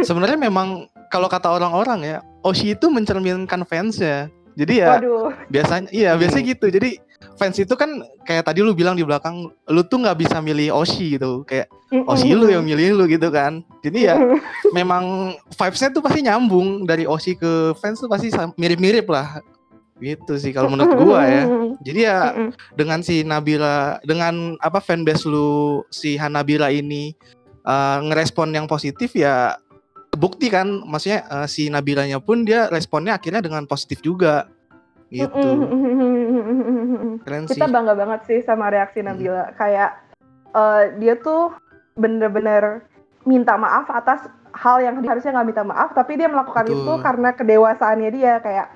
[0.06, 4.28] Sebenarnya memang kalau kata orang-orang ya, Oshi itu mencerminkan fansnya.
[4.58, 6.66] Jadi ya waduh biasanya iya biasanya gitu.
[6.74, 6.98] Jadi
[7.38, 11.14] fans itu kan kayak tadi lu bilang di belakang, lu tuh nggak bisa milih Oshi
[11.14, 11.46] gitu.
[11.46, 11.70] Kayak
[12.10, 13.62] Oshi lu yang milih lu gitu kan.
[13.86, 14.18] Jadi ya
[14.74, 19.46] memang vibes-nya tuh pasti nyambung dari Oshi ke fans tuh pasti mirip-mirip lah.
[19.98, 21.44] Gitu sih kalau menurut gua ya.
[21.88, 22.18] Jadi ya
[22.78, 27.14] dengan si Nabila dengan apa fanbase lu si Hanabila ini
[27.66, 29.58] eh, ngerespon yang positif ya
[30.14, 30.86] bukti kan.
[30.86, 34.46] Maksudnya eh, si Nabilanya pun dia responnya akhirnya dengan positif juga.
[35.10, 35.32] Gitu.
[37.24, 37.56] Keren sih.
[37.56, 39.18] kita bangga banget sih sama reaksi Hmm.
[39.18, 39.54] Nabila.
[39.58, 39.98] Kayak
[40.54, 41.54] eh, dia tuh
[41.98, 42.86] bener-bener
[43.26, 46.78] minta maaf atas hal yang harusnya nggak minta maaf tapi dia melakukan Betul.
[46.86, 48.34] itu karena kedewasaannya dia.
[48.46, 48.68] Kayak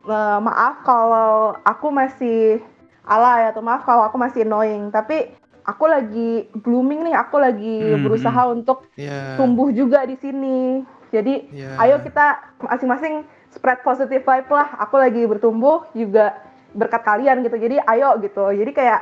[0.00, 2.64] "Eh, maaf kalau aku masih
[3.04, 5.28] alay atau maaf kalau aku masih annoying tapi
[5.66, 10.82] aku lagi blooming nih aku lagi Hmm, berusaha untuk ya tumbuh juga di sini.
[11.10, 11.74] Jadi ya.
[11.84, 14.78] ayo kita masing-masing spread positive vibe lah.
[14.88, 16.38] Aku lagi bertumbuh juga
[16.72, 17.58] berkat kalian gitu.
[17.58, 18.46] Jadi ayo gitu.
[18.54, 19.00] Jadi kayak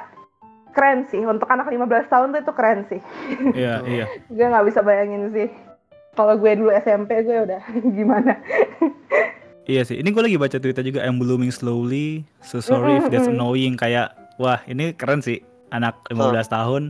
[0.72, 1.20] keren sih.
[1.20, 3.00] Untuk anak 15 tahun tuh itu keren sih.
[3.52, 4.04] Iya, iya.
[4.26, 5.48] gue nggak bisa bayangin sih.
[6.16, 7.62] Kalau gue dulu SMP gue udah
[7.98, 8.40] gimana
[9.68, 10.00] Iya sih.
[10.00, 12.24] Ini gue lagi baca Twitter juga I'm blooming slowly.
[12.40, 15.44] So sorry if that's annoying kayak wah, ini keren sih.
[15.68, 16.16] Anak 15
[16.48, 16.83] tahun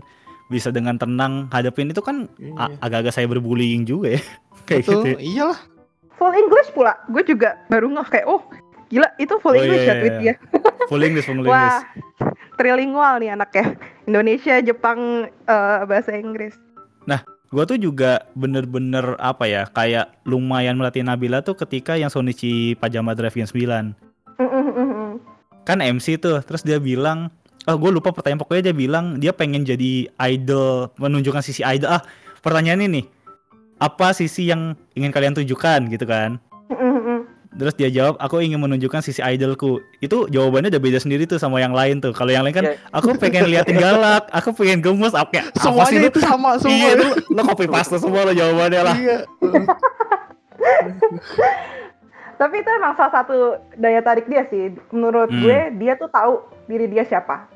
[0.47, 2.79] bisa dengan tenang hadapin itu kan Iya.
[2.79, 4.23] agak-agak saya berbullying juga ya.
[4.71, 5.09] kayak Betul, gitu.
[5.11, 5.19] ya.
[5.19, 5.59] iyalah
[6.15, 8.43] full English pula gue juga baru ngeh kayak oh
[8.87, 10.21] gila itu full Oh, English iya, ya tweet iya.
[10.21, 10.35] dia
[10.87, 11.51] Full English, full English.
[11.51, 11.83] wah
[12.55, 16.55] trilingual nih anaknya Indonesia Jepang eh, bahasa Inggris
[17.49, 23.17] Gua tuh juga bener-bener apa ya, kayak lumayan melatih Nabila tuh ketika yang Sonichi Pajama
[23.17, 23.97] Drive Gen 9.
[24.37, 25.17] Mm-mm-mm-mm.
[25.65, 27.33] Kan MC tuh, terus dia bilang,
[27.65, 31.89] oh gue lupa pertanyaan pokoknya dia bilang dia pengen jadi idol, menunjukkan sisi idol.
[31.89, 32.05] Ah,
[32.45, 33.05] pertanyaannya nih,
[33.81, 36.37] apa sisi yang ingin kalian tunjukkan gitu kan?
[37.51, 39.81] Terus dia jawab, aku ingin menunjukkan sisi idolku.
[39.99, 42.13] Itu jawabannya udah beda sendiri tuh sama yang lain tuh.
[42.13, 42.77] Kalau yang lain kan, Ya.
[42.91, 46.09] aku pengen liatin galak, aku pengen gemes, apa, kayak, apa sih semuanya lu?
[46.09, 48.97] itu sama semua Iya, lu, lu copy paste semua lo jawabannya lah.
[48.97, 49.19] iya
[52.39, 53.37] Tapi itu emang salah satu
[53.75, 54.71] daya tarik dia sih.
[54.89, 55.41] Menurut Hmm.
[55.41, 57.51] gue, dia tuh tahu diri dia siapa.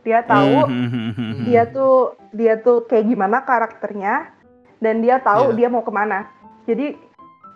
[0.00, 1.94] Dia tahu Hmm, hmm, hmm, dia tuh
[2.30, 4.30] dia tuh kayak gimana karakternya
[4.78, 5.56] dan dia tahu Iya.
[5.56, 6.30] dia mau ke mana.
[6.64, 6.94] Jadi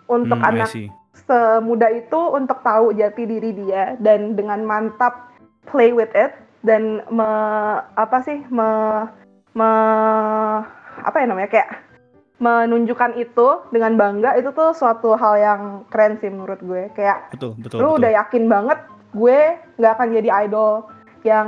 [0.05, 0.69] untuk Hmm, anak
[1.15, 1.23] see.
[1.23, 5.31] semuda itu untuk tahu jati diri dia dan dengan mantap
[5.65, 7.29] play with it dan me,
[7.95, 8.69] apa sih me,
[9.53, 10.61] me-
[11.01, 11.69] apa ya namanya kayak
[12.35, 17.55] menunjukkan itu dengan bangga itu tuh suatu hal yang keren sih menurut gue kayak Betul,
[17.55, 17.97] betul, lu betul.
[18.03, 18.79] udah yakin banget
[19.15, 19.39] gue
[19.79, 20.73] nggak akan jadi idol
[21.23, 21.47] yang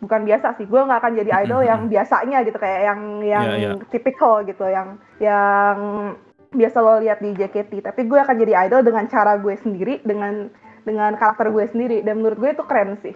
[0.00, 3.54] bukan biasa sih gue nggak akan jadi idol yang biasanya gitu kayak yang yang Iya,
[3.54, 3.70] iya.
[3.92, 5.76] typical gitu yang yang
[6.50, 10.50] biasa lo lihat di JKT tapi gue akan jadi idol dengan cara gue sendiri dengan
[10.82, 13.14] dengan karakter gue sendiri dan menurut gue itu keren sih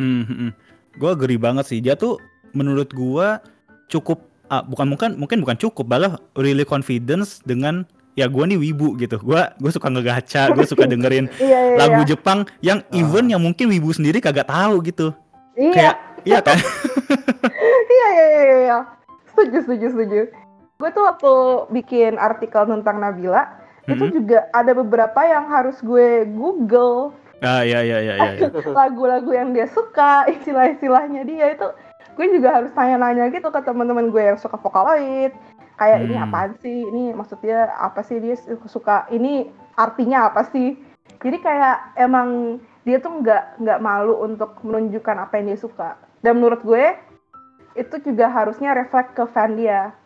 [0.00, 0.50] Hmm, hmm, hmm.
[0.96, 1.78] Gua agree banget sih.
[1.84, 2.16] Dia tuh
[2.56, 3.44] menurut gua
[3.92, 7.84] cukup ah, bukan mungkin mungkin bukan cukup, malah really confidence dengan
[8.16, 9.20] ya gua nih wibu gitu.
[9.20, 12.16] Gua gua suka ngegacha, gua suka dengerin iya iya lagu iya.
[12.16, 15.12] Jepang yang even yang mungkin wibu sendiri kagak tahu gitu.
[15.60, 16.56] iya Kayak iya kan?
[17.94, 18.78] iya iya iya iya
[19.30, 20.20] setuju setuju setuju
[20.80, 21.32] gue tuh waktu
[21.70, 23.44] bikin artikel tentang Nabila
[23.84, 24.12] itu Mhm.
[24.16, 28.30] juga ada beberapa yang harus gue Google Ah iya iya iya iya.
[28.36, 28.48] iya.
[28.80, 31.64] lagu-lagu yang dia suka, istilah-istilahnya dia itu
[32.12, 35.32] gue juga harus tanya-nanya gitu ke teman-teman gue yang suka Vocaloid.
[35.80, 36.28] Kayak ini Hmm.
[36.28, 36.84] apaan sih?
[36.84, 38.36] Ini maksudnya apa sih dia
[38.68, 40.76] suka ini artinya apa sih?
[41.16, 45.96] Jadi kayak emang dia tuh nggak nggak malu untuk menunjukkan apa yang dia suka.
[46.20, 46.92] Dan menurut gue
[47.72, 49.96] itu juga harusnya reflect ke fan dia.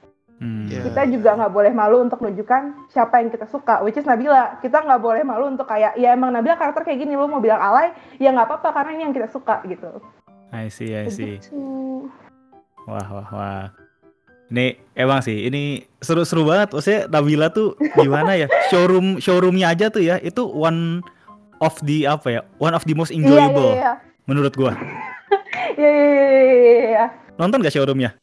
[0.43, 0.67] Hmm.
[0.67, 0.83] Iya.
[0.91, 4.59] Kita juga nggak boleh malu untuk menunjukkan siapa yang kita suka, which is Nabila.
[4.59, 7.63] Kita nggak boleh malu untuk kayak, ya emang Nabila karakter kayak gini, lu mau bilang
[7.63, 10.03] alay, ya nggak apa-apa karena ini yang kita suka gitu.
[10.51, 11.39] I see, I see.
[11.39, 11.59] Begitu.
[12.87, 13.65] Wah, wah, wah.
[14.53, 16.77] Ini emang sih, ini seru-seru banget.
[16.77, 18.47] Maksudnya Nabila tuh gimana ya?
[18.71, 21.01] Showroom showroomnya aja tuh ya, itu one
[21.63, 22.41] of the apa ya?
[22.59, 23.93] One of the most Iya, enjoyable iya,
[24.27, 24.75] menurut gua.
[25.81, 27.05] iya, iya, iya, iya, iya.
[27.41, 28.15] Nonton gak showroomnya?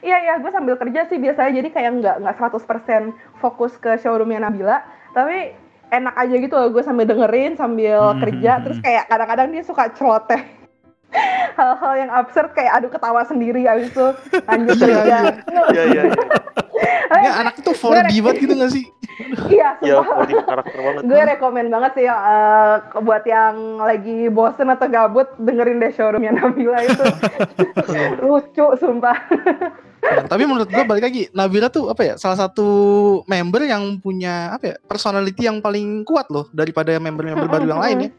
[0.00, 4.40] Iya, iya, gue sambil kerja sih biasanya, jadi kayak nggak nggak 100% fokus ke showroomnya
[4.40, 4.80] Nabila,
[5.12, 5.52] tapi
[5.90, 8.86] enak aja gitu loh, gue sambil dengerin, sambil Hmm, kerja, hmm, terus hmm.
[8.86, 10.40] kayak kadang-kadang dia suka celoteh.
[11.58, 14.06] Hal-hal yang absurd kayak aduh ketawa sendiri abis itu
[14.46, 14.96] lanjut kerja.
[15.04, 15.20] Iya
[15.68, 16.02] iya iya.
[17.10, 18.84] Eh, Ya anak itu 4D banget gitu gak sih?
[19.52, 21.02] iya Ya, karakter banget.
[21.04, 26.80] gue rekomen banget sih eh, buat yang lagi bosen atau gabut dengerin deh showroomnya Nabila
[26.80, 27.04] itu
[28.22, 29.18] lucu sumpah
[30.00, 32.68] Nah, tapi menurut gua balik lagi Nabila tuh apa ya salah satu
[33.28, 37.96] member yang punya apa ya personality yang paling kuat loh daripada member-member baru yang lain
[38.00, 38.10] ya.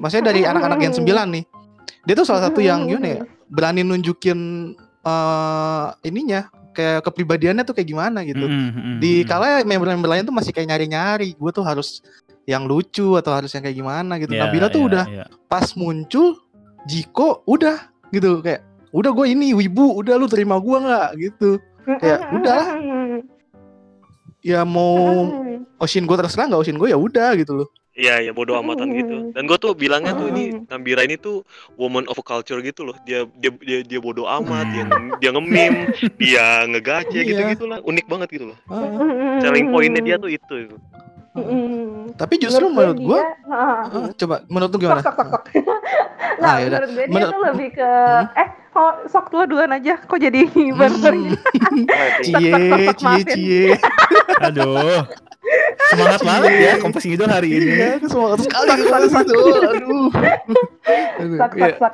[0.00, 1.44] Maksudnya dari anak-anak yang sembilan nih.
[2.08, 7.88] Dia tuh salah satu yang gimana ya berani nunjukin eh ininya kayak kepribadiannya tuh kayak
[7.90, 8.46] gimana gitu.
[8.46, 12.00] Mm, mm, mm, di kala member-member lain tuh masih kayak nyari-nyari gue tuh harus
[12.48, 14.32] yang lucu atau harus yang kayak gimana gitu.
[14.32, 15.24] Iya, Nabila tuh iya, udah iya.
[15.50, 16.38] pas muncul
[16.88, 21.50] Jiko udah gitu kayak udah gue ini wibu udah lu terima gua nggak gitu
[21.98, 22.62] Ya, udah.
[24.40, 25.26] ya mau
[25.76, 29.34] Oshin gue terserah nggak Oshin gue ya udah gitu loh Iya, ya bodo amatan gitu.
[29.36, 32.96] Dan gue tuh bilangnya tuh ini Nabira ini tuh woman of culture gitu loh.
[33.04, 35.80] Dia dia dia, dia bodo amat, dia nge- dia nge-meme,
[36.22, 37.22] dia ngegace Iya.
[37.28, 37.82] gitu-gitu lah.
[37.82, 38.58] Unik banget gitu loh.
[38.72, 38.88] Ah,
[39.42, 40.70] Selling pointnya dia tuh itu.
[42.16, 43.86] tapi justru menurut gue gue ah.
[43.86, 45.02] ah, coba menurut lu gimana
[45.82, 46.78] sok nah Ah, yaudah.
[46.78, 48.26] menurut gue dia tuh lebih ke Hmm?
[48.36, 50.40] eh oh, sok dua duaan aja kok jadi
[50.78, 51.84] bareng Hmm,
[52.20, 52.54] cie
[52.98, 53.26] cie maafin.
[53.26, 53.64] cie
[54.40, 55.02] Aduh.
[55.88, 57.72] Semangat banget ya Kompas Ngidul hari ini.
[57.96, 59.34] Aku semangat sekali kalau situ.
[59.66, 60.08] Aduh.
[61.16, 61.92] Aduh, sak sak sak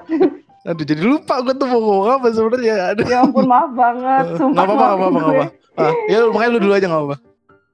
[0.67, 2.75] Aduh, jadi lupa gue tuh mau ngomong apa sebenarnya.
[2.91, 3.07] Aduh.
[3.07, 5.39] ya ampun maaf banget Eh, sumpah Nggak apa-apa, maafin apa-apa, nggak gue.
[5.39, 5.47] apa.
[5.79, 7.17] Ah, ya makanya lu dulu aja nggak apa.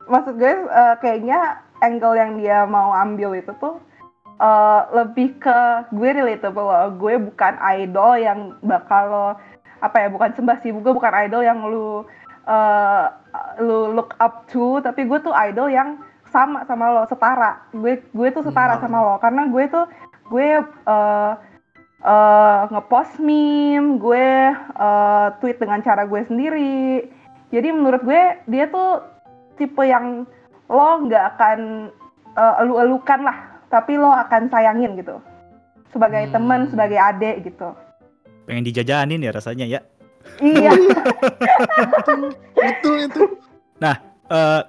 [0.04, 1.38] maksud gue eh, kayaknya
[1.80, 3.74] angle yang dia mau ambil itu tuh
[4.42, 5.58] eh, lebih ke
[5.94, 9.28] gue relatable loh gue bukan idol yang bakal lo
[9.82, 12.02] apa ya bukan sembah sih gue bukan idol yang lu
[12.46, 13.06] eh,
[13.62, 15.98] lu look up to tapi gue tuh idol yang
[16.32, 17.60] sama sama lo setara.
[17.76, 18.88] Gue gue tuh setara Hmm.
[18.88, 19.84] sama lo karena gue tuh
[20.32, 21.32] gue eh
[22.02, 24.26] eh, ngepost meme gue
[24.56, 27.06] eh, tweet dengan cara gue sendiri.
[27.52, 29.04] Jadi menurut gue dia tuh
[29.60, 30.24] tipe yang
[30.72, 31.92] lo nggak akan
[32.32, 35.16] eh, elu-elukan lah tapi lo akan sayangin gitu
[35.88, 36.32] sebagai Hmm.
[36.32, 37.72] teman sebagai adik gitu
[38.44, 39.80] Pengen dijajanin ya rasanya ya.
[40.38, 40.74] iya
[42.52, 43.22] Betul itu.
[43.80, 43.96] Eh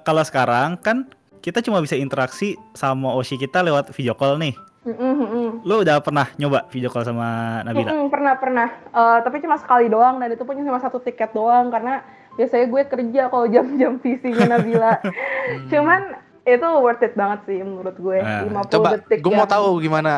[0.02, 4.54] kalau sekarang kan kita cuma bisa interaksi sama Oshi kita lewat video call nih.
[4.84, 5.64] Mm-mm.
[5.64, 7.88] Lu udah pernah nyoba video call sama Nabila?
[7.90, 11.72] Mm-mm, pernah pernah Eh, tapi cuma sekali doang dan itu pun cuma satu tiket doang
[11.72, 12.04] karena
[12.36, 15.00] biasanya gue kerja kalau jam-jam visinya Nabila
[15.44, 15.68] Hmm.
[15.68, 16.02] cuman
[16.46, 19.68] itu worth it banget sih menurut gue Ah, 50 Coba, detik gue mau yang- tahu
[19.80, 20.14] gimana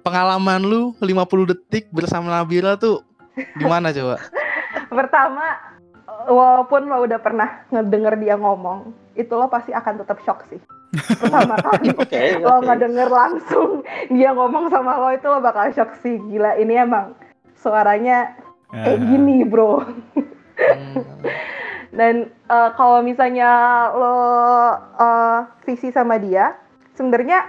[0.00, 1.16] pengalaman lu 50
[1.46, 3.02] detik bersama Nabila tuh
[3.54, 4.20] gimana coba?
[4.92, 5.44] pertama
[6.26, 8.78] walaupun lo udah pernah ngedenger dia ngomong
[9.12, 10.60] itu lo pasti akan tetap shock sih
[11.16, 12.62] pertama kali Oke, lo oke.
[12.62, 13.70] nggak denger langsung
[14.08, 17.16] dia ngomong sama lo itu lo bakal shock sih gila ini emang
[17.56, 18.36] suaranya
[18.68, 19.80] kayak Eh, gini bro
[20.56, 21.04] Hmm.
[21.90, 23.50] dan eh, kalau misalnya
[23.92, 24.18] lo
[24.96, 26.56] eh, visi sama dia
[26.94, 27.44] sebenarnya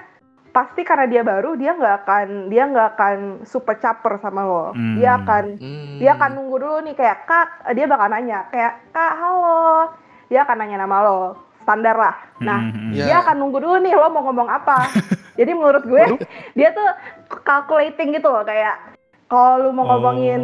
[0.50, 4.98] pasti karena dia baru dia nggak akan dia nggak akan super caper sama lo Hmm.
[4.98, 5.98] dia akan Hmm.
[5.98, 9.94] dia akan nunggu dulu nih kayak kak dia bakal nanya kayak kak halo
[10.28, 11.22] dia akan nanya nama lo
[11.62, 13.06] standar lah nah mm, mm, Iya.
[13.06, 14.90] dia akan nunggu dulu nih lo mau ngomong apa
[15.38, 16.04] jadi menurut gue
[16.56, 16.90] dia tuh
[17.44, 18.97] calculating gitu loh kayak
[19.28, 19.90] kalau lu mau Oh.
[19.96, 20.42] ngomongin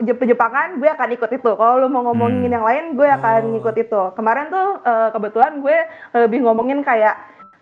[0.00, 2.54] Jep- Jepangan gue akan ikut itu kalau lu mau ngomongin Hmm.
[2.54, 3.50] yang lain gue akan Oh.
[3.58, 5.76] ngikut itu kemarin tuh uh, kebetulan gue
[6.14, 7.18] lebih ngomongin kayak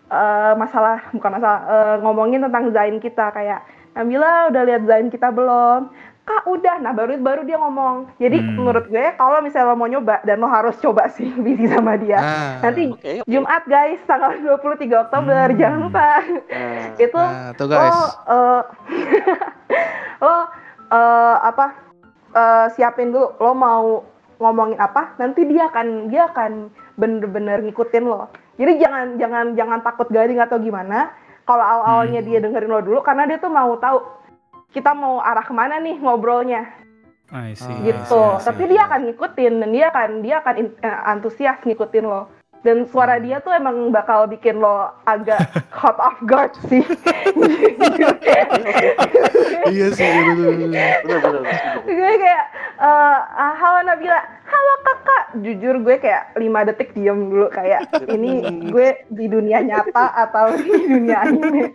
[0.07, 5.31] uh, masalah bukan masalah uh, ngomongin tentang zain kita kayak Nabila udah lihat zain kita
[5.31, 5.89] belum
[6.25, 8.57] kak udah nah baru baru dia ngomong jadi Hmm.
[8.57, 12.17] menurut gue kalau misalnya lo mau nyoba dan lo harus coba sih visi sama dia
[12.17, 12.53] Ah.
[12.61, 13.21] nanti oke.
[13.23, 14.65] Jumat guys tanggal 23
[14.99, 15.55] Oktober Hmm.
[15.55, 17.93] jangan lupa Nah, itu Nah, tuh guys.
[17.93, 18.61] lo eh,
[20.19, 20.35] lo
[20.89, 21.65] eh, apa
[22.31, 23.85] eh, siapin dulu lo mau
[24.35, 30.09] ngomongin apa nanti dia akan dia akan bener-bener ngikutin lo jadi jangan jangan jangan takut
[30.09, 32.27] garing atau gimana kalau awal-awalnya Hmm.
[32.27, 34.01] dia dengerin lo dulu karena dia tuh mau tahu
[34.75, 36.67] kita mau arah ke mana nih ngobrolnya?
[37.31, 38.03] I see, Ah, I gitu.
[38.05, 38.45] see, I see.
[38.45, 42.27] tapi dia akan ngikutin dan dia akan dia akan in- eh, antusias ngikutin lo.
[42.59, 45.37] Dan suara dia tuh emang bakal bikin lo agak
[45.79, 46.83] hot off guard sih.
[49.65, 51.01] Iya sih, bener.
[51.81, 52.43] gue kayak
[52.75, 52.85] eh
[53.33, 55.23] ah, halo Nabila halo kakak.
[55.41, 60.69] Jujur gue kayak lima detik diem dulu kayak ini gue di dunia nyata atau di
[60.85, 61.73] dunia anime?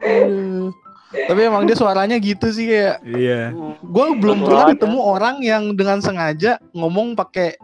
[0.00, 0.72] Aduh.
[1.12, 3.52] Tapi emang dia suaranya gitu sih kayak Iya.
[3.78, 4.72] gue belum pernah aja.
[4.72, 7.60] ketemu orang yang dengan sengaja ngomong pakai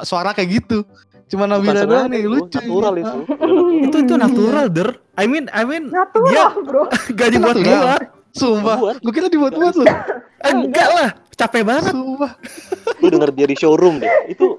[0.00, 0.82] suara kayak gitu.
[1.26, 2.58] Cuma Nabila doang nih itu, lucu.
[2.58, 3.18] Natural itu.
[3.86, 4.98] Itu itu natural, Der.
[5.14, 6.82] I mean, I mean natural dia bro
[7.18, 8.02] gak dibuat buat.
[8.30, 9.86] Sumpah, gue kira dibuat-buat loh.
[10.46, 11.90] Enggak lah, capek banget.
[11.90, 12.30] Sumpah,
[12.98, 14.10] Lu denger dia di showroom deh.
[14.26, 14.58] Itu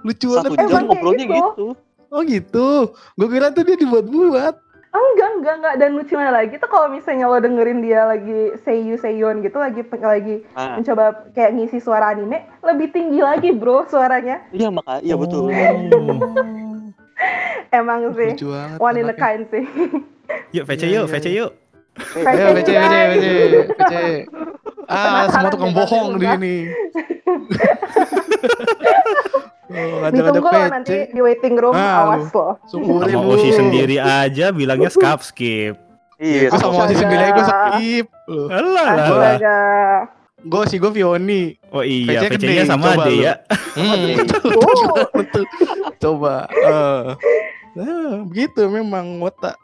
[0.00, 0.58] lucu satu banget.
[0.60, 1.34] jam Emang kayak ngobrolnya gitu.
[1.36, 1.66] gitu.
[2.08, 2.68] Oh gitu.
[3.14, 4.54] Gue kira tuh dia dibuat-buat.
[4.90, 5.74] Enggak, enggak, enggak.
[5.78, 10.42] Dan lucunya lagi tuh kalau misalnya lo dengerin dia lagi seiyu seiyun gitu, lagi lagi
[10.52, 14.42] Ah, mencoba kayak ngisi suara anime, lebih tinggi lagi bro suaranya.
[14.50, 15.46] iya maka iya betul.
[17.70, 18.78] Emang sih, Lucu banget.
[18.82, 19.62] one in a kind sih.
[20.54, 21.46] Yuk, VC yuk, VC iya.
[21.46, 21.50] yuk.
[22.22, 23.26] Ayo VC VC VC
[23.78, 23.94] VC.
[24.90, 26.66] Ah, semua tukang bohong di sini.
[29.70, 30.66] Oh, Ditunggu VC.
[30.68, 32.58] nanti di waiting room, Ah, awas lo.
[32.66, 33.30] Syukurin Sama.
[33.30, 35.74] Oshi sendiri aja bilangnya skip skip.
[36.16, 36.98] Iya, Gue sama Oshi Astaga.
[36.98, 38.06] sendiri aja gue skip.
[38.26, 38.48] Loh.
[38.48, 38.98] Alah, alah.
[38.98, 39.58] Astaga.
[40.40, 41.42] Gue sih gue Vioni.
[41.68, 43.12] Oh iya, gede, sama lu.
[43.14, 43.38] ya.
[43.76, 45.06] Hmm, betul, Oh.
[45.12, 45.44] betul.
[45.96, 46.48] Coba.
[46.48, 47.04] eh.
[47.72, 49.54] Nah, begitu memang otak.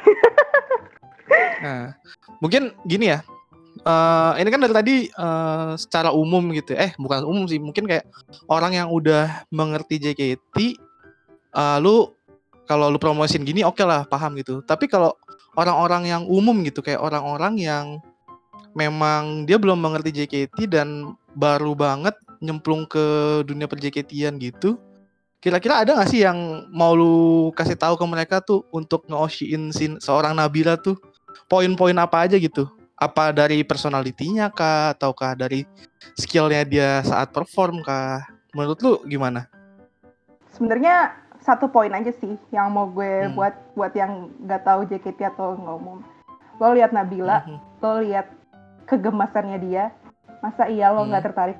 [1.60, 1.92] Nah,
[2.40, 3.20] mungkin gini ya.
[3.80, 6.76] Eh ini kan dari tadi eh, secara umum gitu.
[6.76, 6.90] ya.
[6.90, 7.56] Eh, bukan umum sih.
[7.56, 8.04] Mungkin kayak
[8.50, 10.56] orang yang udah mengerti JKT,
[11.56, 12.12] eh, lu
[12.68, 14.62] kalau lu promosin gini oke lah, paham gitu.
[14.62, 15.16] Tapi kalau
[15.58, 17.86] orang-orang yang umum gitu, kayak orang-orang yang
[18.78, 24.78] memang dia belum mengerti JKT dan baru banget nyemplung ke dunia per JKT-an gitu.
[25.40, 30.36] Kira-kira ada gak sih yang mau lu kasih tahu ke mereka tuh untuk nge-oshiin seorang
[30.36, 31.00] Nabila tuh
[31.48, 32.68] poin-poin apa aja gitu?
[33.00, 35.64] Apa dari personalitinya kah ataukah dari
[36.20, 38.20] skillnya dia saat perform kah?
[38.52, 39.48] Menurut lu gimana?
[40.52, 43.32] Sebenarnya satu poin aja sih yang mau gue Hmm.
[43.32, 46.04] buat buat yang nggak tahu JKT atau nggak umum.
[46.60, 47.56] Lo lihat Nabila, Mhm.
[47.80, 48.26] lo lihat
[48.84, 49.96] kegemasannya dia,
[50.44, 51.28] masa iya lo nggak Hmm.
[51.32, 51.58] tertarik?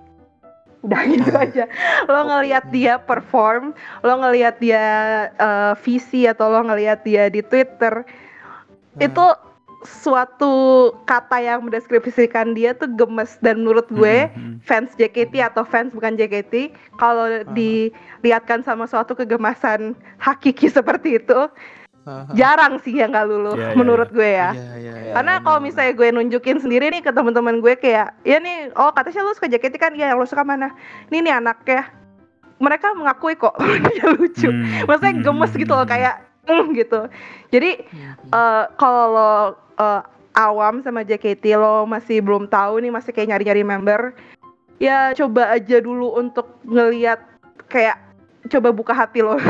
[0.84, 1.48] Udah gitu Ah.
[1.48, 1.64] aja.
[2.04, 3.72] Lo ngelihat dia perform,
[4.04, 4.84] lo ngelihat dia
[5.32, 9.24] eh, visi atau lo ngelihat dia di Twitter, Nah, itu
[9.84, 13.40] suatu kata yang mendeskripsikan dia tuh gemes.
[13.40, 14.56] Dan menurut gue Hmm, hmm.
[14.64, 21.48] fans JKT atau fans bukan JKT kalau dilihatkan sama suatu kegemasan hakiki seperti itu
[22.06, 22.32] aha.
[22.36, 24.50] jarang sih yang nggak luluh Iya, iya, menurut gue ya.
[24.52, 28.12] Iya, iya, iya, karena iya, kalau misalnya gue nunjukin sendiri nih ke teman-teman gue kayak
[28.24, 29.92] ya nih oh katanya lu suka JKT kan?
[29.96, 30.72] Iya yang lu suka mana?
[31.08, 31.82] Ini nih anaknya.
[32.60, 33.56] Mereka mengakui kok
[33.88, 34.48] dia lucu.
[34.52, 35.94] Hmm, maksudnya hmm, gemes hmm, gitu loh hmm.
[35.96, 36.14] kayak
[36.44, 37.00] mm, gitu.
[37.48, 37.70] Jadi
[38.28, 40.00] eh kalau eh,
[40.36, 44.12] awam sama JKT lo masih belum tahu nih masih kayak nyari-nyari member.
[44.80, 47.20] Ya coba aja dulu untuk ngeliat
[47.68, 47.96] kayak
[48.48, 49.36] coba buka hati lo.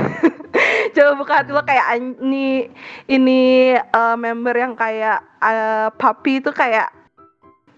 [0.90, 2.66] Coba buka hati lo kayak "An- ini
[3.06, 3.40] ini
[3.78, 6.90] eh, member yang kayak eh, papi itu kayak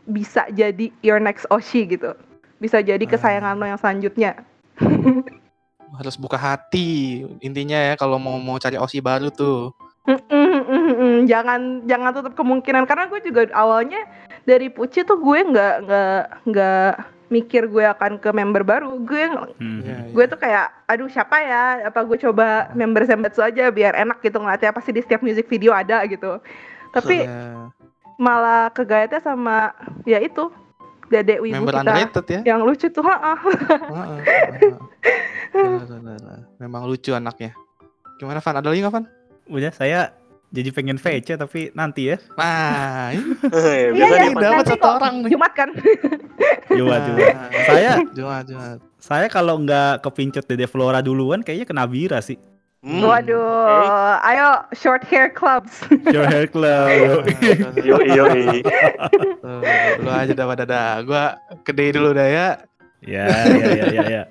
[0.08, 2.16] bisa jadi your next Oshi gitu.
[2.56, 4.40] Bisa jadi kesayangan lo yang selanjutnya.
[6.00, 9.76] Harus buka hati intinya ya kalau mau mau cari osi baru tuh.
[10.08, 11.16] Mm, mm, mm, mm.
[11.26, 12.84] jangan jangan tutup kemungkinan.
[12.84, 14.02] Karena gue juga awalnya
[14.42, 16.90] dari Puci tuh gue nggak nggak nggak
[17.28, 19.00] mikir gue akan ke member baru.
[19.00, 19.24] Gue
[19.56, 21.88] Hmm, gue tuh kayak aduh siapa ya?
[21.88, 24.70] Apa gue coba member Zenbatsu aja biar enak gitu ngeliatnya.
[24.70, 26.38] Pasti di setiap music video ada gitu.
[26.92, 27.72] Tapi Iya.
[28.20, 29.72] malah kegayatnya sama
[30.04, 30.52] ya itu
[31.08, 32.40] dedek wibu member kita underrated ya?
[32.48, 34.18] yang lucu tuh ha Heeh,
[34.56, 34.76] heeh.
[35.52, 36.38] Benar, benar, benar.
[36.56, 37.52] memang lucu anaknya.
[38.16, 38.56] Gimana Van?
[38.56, 39.04] Ada lagi nggak Van?
[39.48, 40.12] Udah saya
[40.52, 42.20] jadi pengen VC tapi nanti ya.
[42.36, 45.30] nah Eh, Iya, biasa iya, nih, dapat satu orang nih.
[45.32, 45.68] Jumat kan
[46.78, 47.18] Coba Nah, coba.
[47.64, 52.38] Saya Jumat Jumat saya kalau nggak kepincut Dede Flora duluan kayaknya kena Bira sih.
[52.82, 57.22] Hmm, waduh ayo short hair clubs Your Hair Club.
[57.78, 58.26] Yo yo
[60.02, 61.24] lu aja dah pada dah gua
[61.62, 62.48] gede dulu dah ya
[63.02, 64.22] ya, ya, ya, ya, ya.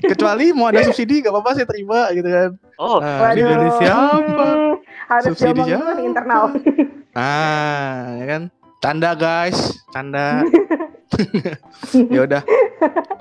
[0.00, 2.50] Kecuali mau ada subsidi gak apa-apa saya terima gitu kan.
[2.76, 4.46] Oh, nah, di dari siapa?
[5.10, 5.98] harus Subsidi siapa?
[5.98, 6.42] di internal.
[7.10, 8.42] Nah ya kan?
[8.80, 9.58] Canda guys.
[9.90, 10.40] Canda.
[12.14, 12.42] Ya udah.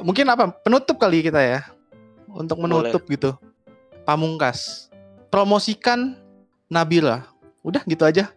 [0.06, 0.54] Mungkin apa?
[0.62, 1.66] Penutup kali kita ya.
[2.30, 3.34] Untuk menutup gitu.
[4.06, 4.88] Pamungkas.
[5.28, 6.14] Promosikan
[6.70, 7.26] Nabila.
[7.66, 8.30] Udah gitu aja.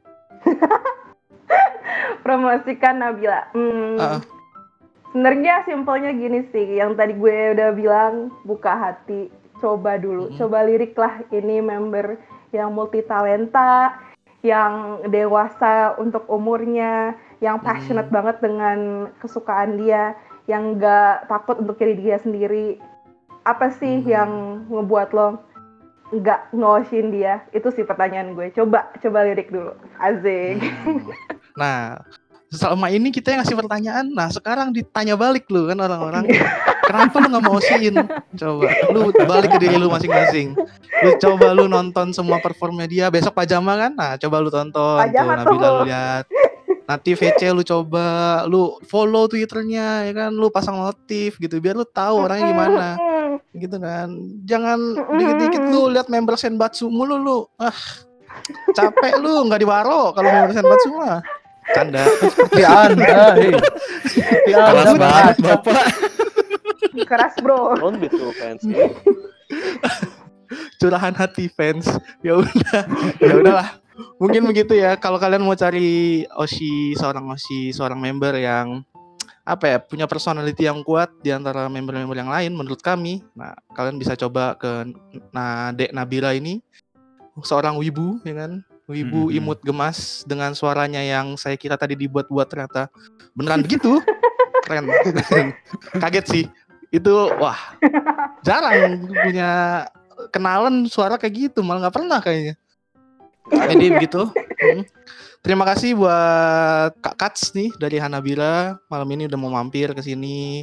[2.25, 3.45] Promosikan Nabila.
[3.53, 4.19] Hmm, Ah.
[5.13, 9.29] Sebenarnya simpelnya gini sih, yang tadi gue udah bilang buka hati,
[9.61, 10.41] coba dulu, Mhm.
[10.41, 12.17] coba lirik lah ini member
[12.57, 13.93] yang multi talenta,
[14.41, 17.13] yang dewasa untuk umurnya,
[17.45, 18.17] yang passionate Mhm.
[18.17, 18.79] banget dengan
[19.21, 20.17] kesukaan dia,
[20.49, 22.81] yang gak takut untuk jadi dia sendiri.
[23.45, 24.09] Apa sih Mhm.
[24.09, 24.31] yang
[24.73, 25.45] ngebuat lo
[26.09, 27.45] nggak ngoshin dia?
[27.53, 28.49] Itu sih pertanyaan gue.
[28.57, 29.77] Coba, coba lirik dulu.
[30.01, 30.61] Asik.
[30.89, 31.05] Hmm.
[31.53, 32.01] Nah,
[32.53, 36.29] selama ini kita yang ngasih pertanyaan, nah sekarang ditanya balik lu kan orang-orang,
[36.85, 37.97] kenapa lu nggak mau sin?
[38.37, 40.53] Coba, lu balik ke diri lu masing-masing.
[41.01, 43.93] Lu coba lu nonton semua performnya dia, besok pajama kan?
[43.97, 46.25] Nah, coba lu tonton Pajama tuh, Nabila lu lihat.
[46.85, 48.05] Nanti VC lu coba,
[48.45, 52.87] lu follow Twitternya ya kan, lu pasang notif gitu, biar lu tahu orangnya gimana.
[53.57, 54.13] Gitu kan.
[54.45, 54.79] Jangan
[55.17, 57.39] dikit-dikit lu lihat member Senbatsu mulu lu.
[57.57, 57.73] Ah.
[58.77, 61.25] Capek lu nggak diwaro kalau member Senbatsu mah.
[61.71, 62.03] Canda.
[62.19, 63.55] Seperti anda, hei.
[64.11, 64.99] Seperti Keras anda.
[64.99, 65.85] banget bapak.
[67.07, 67.79] Keras bro.
[67.79, 68.75] Don't be too fancy.
[70.83, 71.87] Curahan hati fans.
[72.21, 72.81] Ya udah.
[73.23, 73.69] Ya udahlah.
[74.19, 74.99] Mungkin begitu ya.
[74.99, 78.83] Kalau kalian mau cari Oshi seorang Oshi seorang member yang
[79.43, 83.23] apa ya punya personality yang kuat di antara member-member yang lain menurut kami.
[83.35, 84.87] Nah, kalian bisa coba ke
[85.35, 86.63] Nade Nabila ini
[87.43, 88.63] seorang wibu ya kan?
[88.91, 89.37] Wibu Mhm.
[89.39, 92.91] imut gemas dengan suaranya yang saya kira tadi dibuat-buat ternyata
[93.33, 94.03] beneran begitu.
[94.67, 94.91] Keren.
[96.03, 96.45] Kaget sih.
[96.91, 97.79] Itu wah.
[98.43, 99.51] Jarang punya
[100.35, 102.55] kenalan suara kayak gitu, malah nggak pernah kayaknya.
[103.51, 104.23] Jadi begitu.
[104.63, 104.83] Mm.
[105.43, 110.63] Terima kasih buat Kak Kats nih dari Hanabila malam ini udah mau mampir ke sini,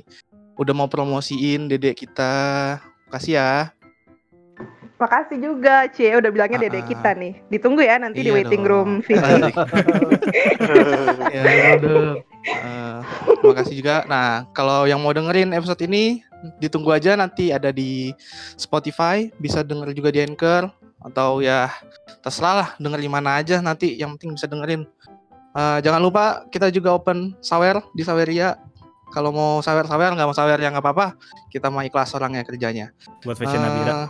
[0.56, 2.80] udah mau promosiin dedek kita.
[3.12, 3.52] Makasih ya.
[5.00, 6.12] Makasih juga, Cie.
[6.20, 6.90] Udah bilangnya Ah, dedek ah.
[6.92, 7.34] kita nih.
[7.48, 8.70] Ditunggu ya nanti di Iya waiting dong.
[8.70, 8.90] room.
[9.08, 9.56] Asik.
[11.30, 12.98] Ya, eh,
[13.40, 13.96] terima kasih juga.
[14.10, 16.24] Nah, kalau yang mau dengerin episode ini,
[16.60, 18.12] ditunggu aja nanti ada di
[18.56, 21.72] Spotify, bisa denger juga di Anchor atau ya
[22.20, 24.84] terserah lah denger di mana aja nanti yang penting bisa dengerin.
[25.56, 28.56] Eh, jangan lupa kita juga open sawer di Saweria.
[29.10, 31.18] Kalau mau sawer-sawer nggak mau sawer ya nggak apa-apa.
[31.50, 32.94] Kita mau ikhlas orangnya kerjanya.
[33.26, 34.06] Buat fashion Nabila.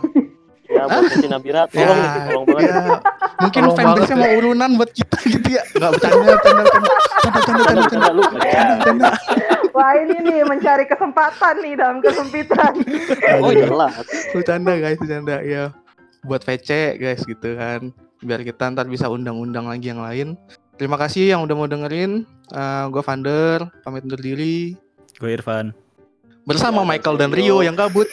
[0.80, 2.64] Eh, Ya buat Sesi Nabira, tolong Ya, nih, tolong banget.
[2.64, 2.98] ya,
[3.38, 5.62] mungkin banget mau urunan buat kita gitu ya.
[5.70, 6.90] Nggak bercanda, bercanda, bercanda,
[7.30, 9.10] bercanda, bercanda, bercanda.
[9.70, 12.72] Wah ini nih mencari kesempatan nih dalam kesempitan.
[13.38, 13.94] Oh jelas.
[14.30, 15.70] bercanda guys bercanda ya
[16.20, 17.88] buat VC guys gitu kan
[18.20, 20.36] biar kita ntar bisa undang-undang lagi yang lain
[20.76, 22.28] terima kasih yang udah mau dengerin
[22.86, 24.76] gue Vander pamit undur diri
[25.16, 25.72] Gue Irfan.
[26.42, 27.58] Bersama Ya, Michael dan Rio.
[27.60, 28.08] Rio yang gabut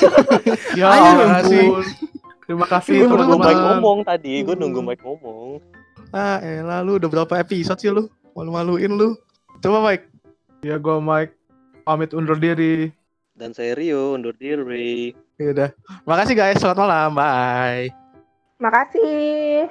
[0.78, 1.64] Ya, Ayo, terima kasih.
[2.46, 5.58] Terima kasih Gue nunggu Mike ngomong tadi, gue nunggu Mike ngomong.
[6.10, 9.18] ah elah lu udah berapa episode sih lu malu-maluin lu
[9.58, 10.06] coba Mike
[10.60, 11.34] Ya, gue Mike.
[11.82, 12.90] Pamit undur diri.
[13.32, 15.14] Dan saya Rio, undur diri.
[15.36, 15.70] ya udah
[16.02, 17.92] makasih guys selamat malam bye
[18.56, 19.68] Makasih.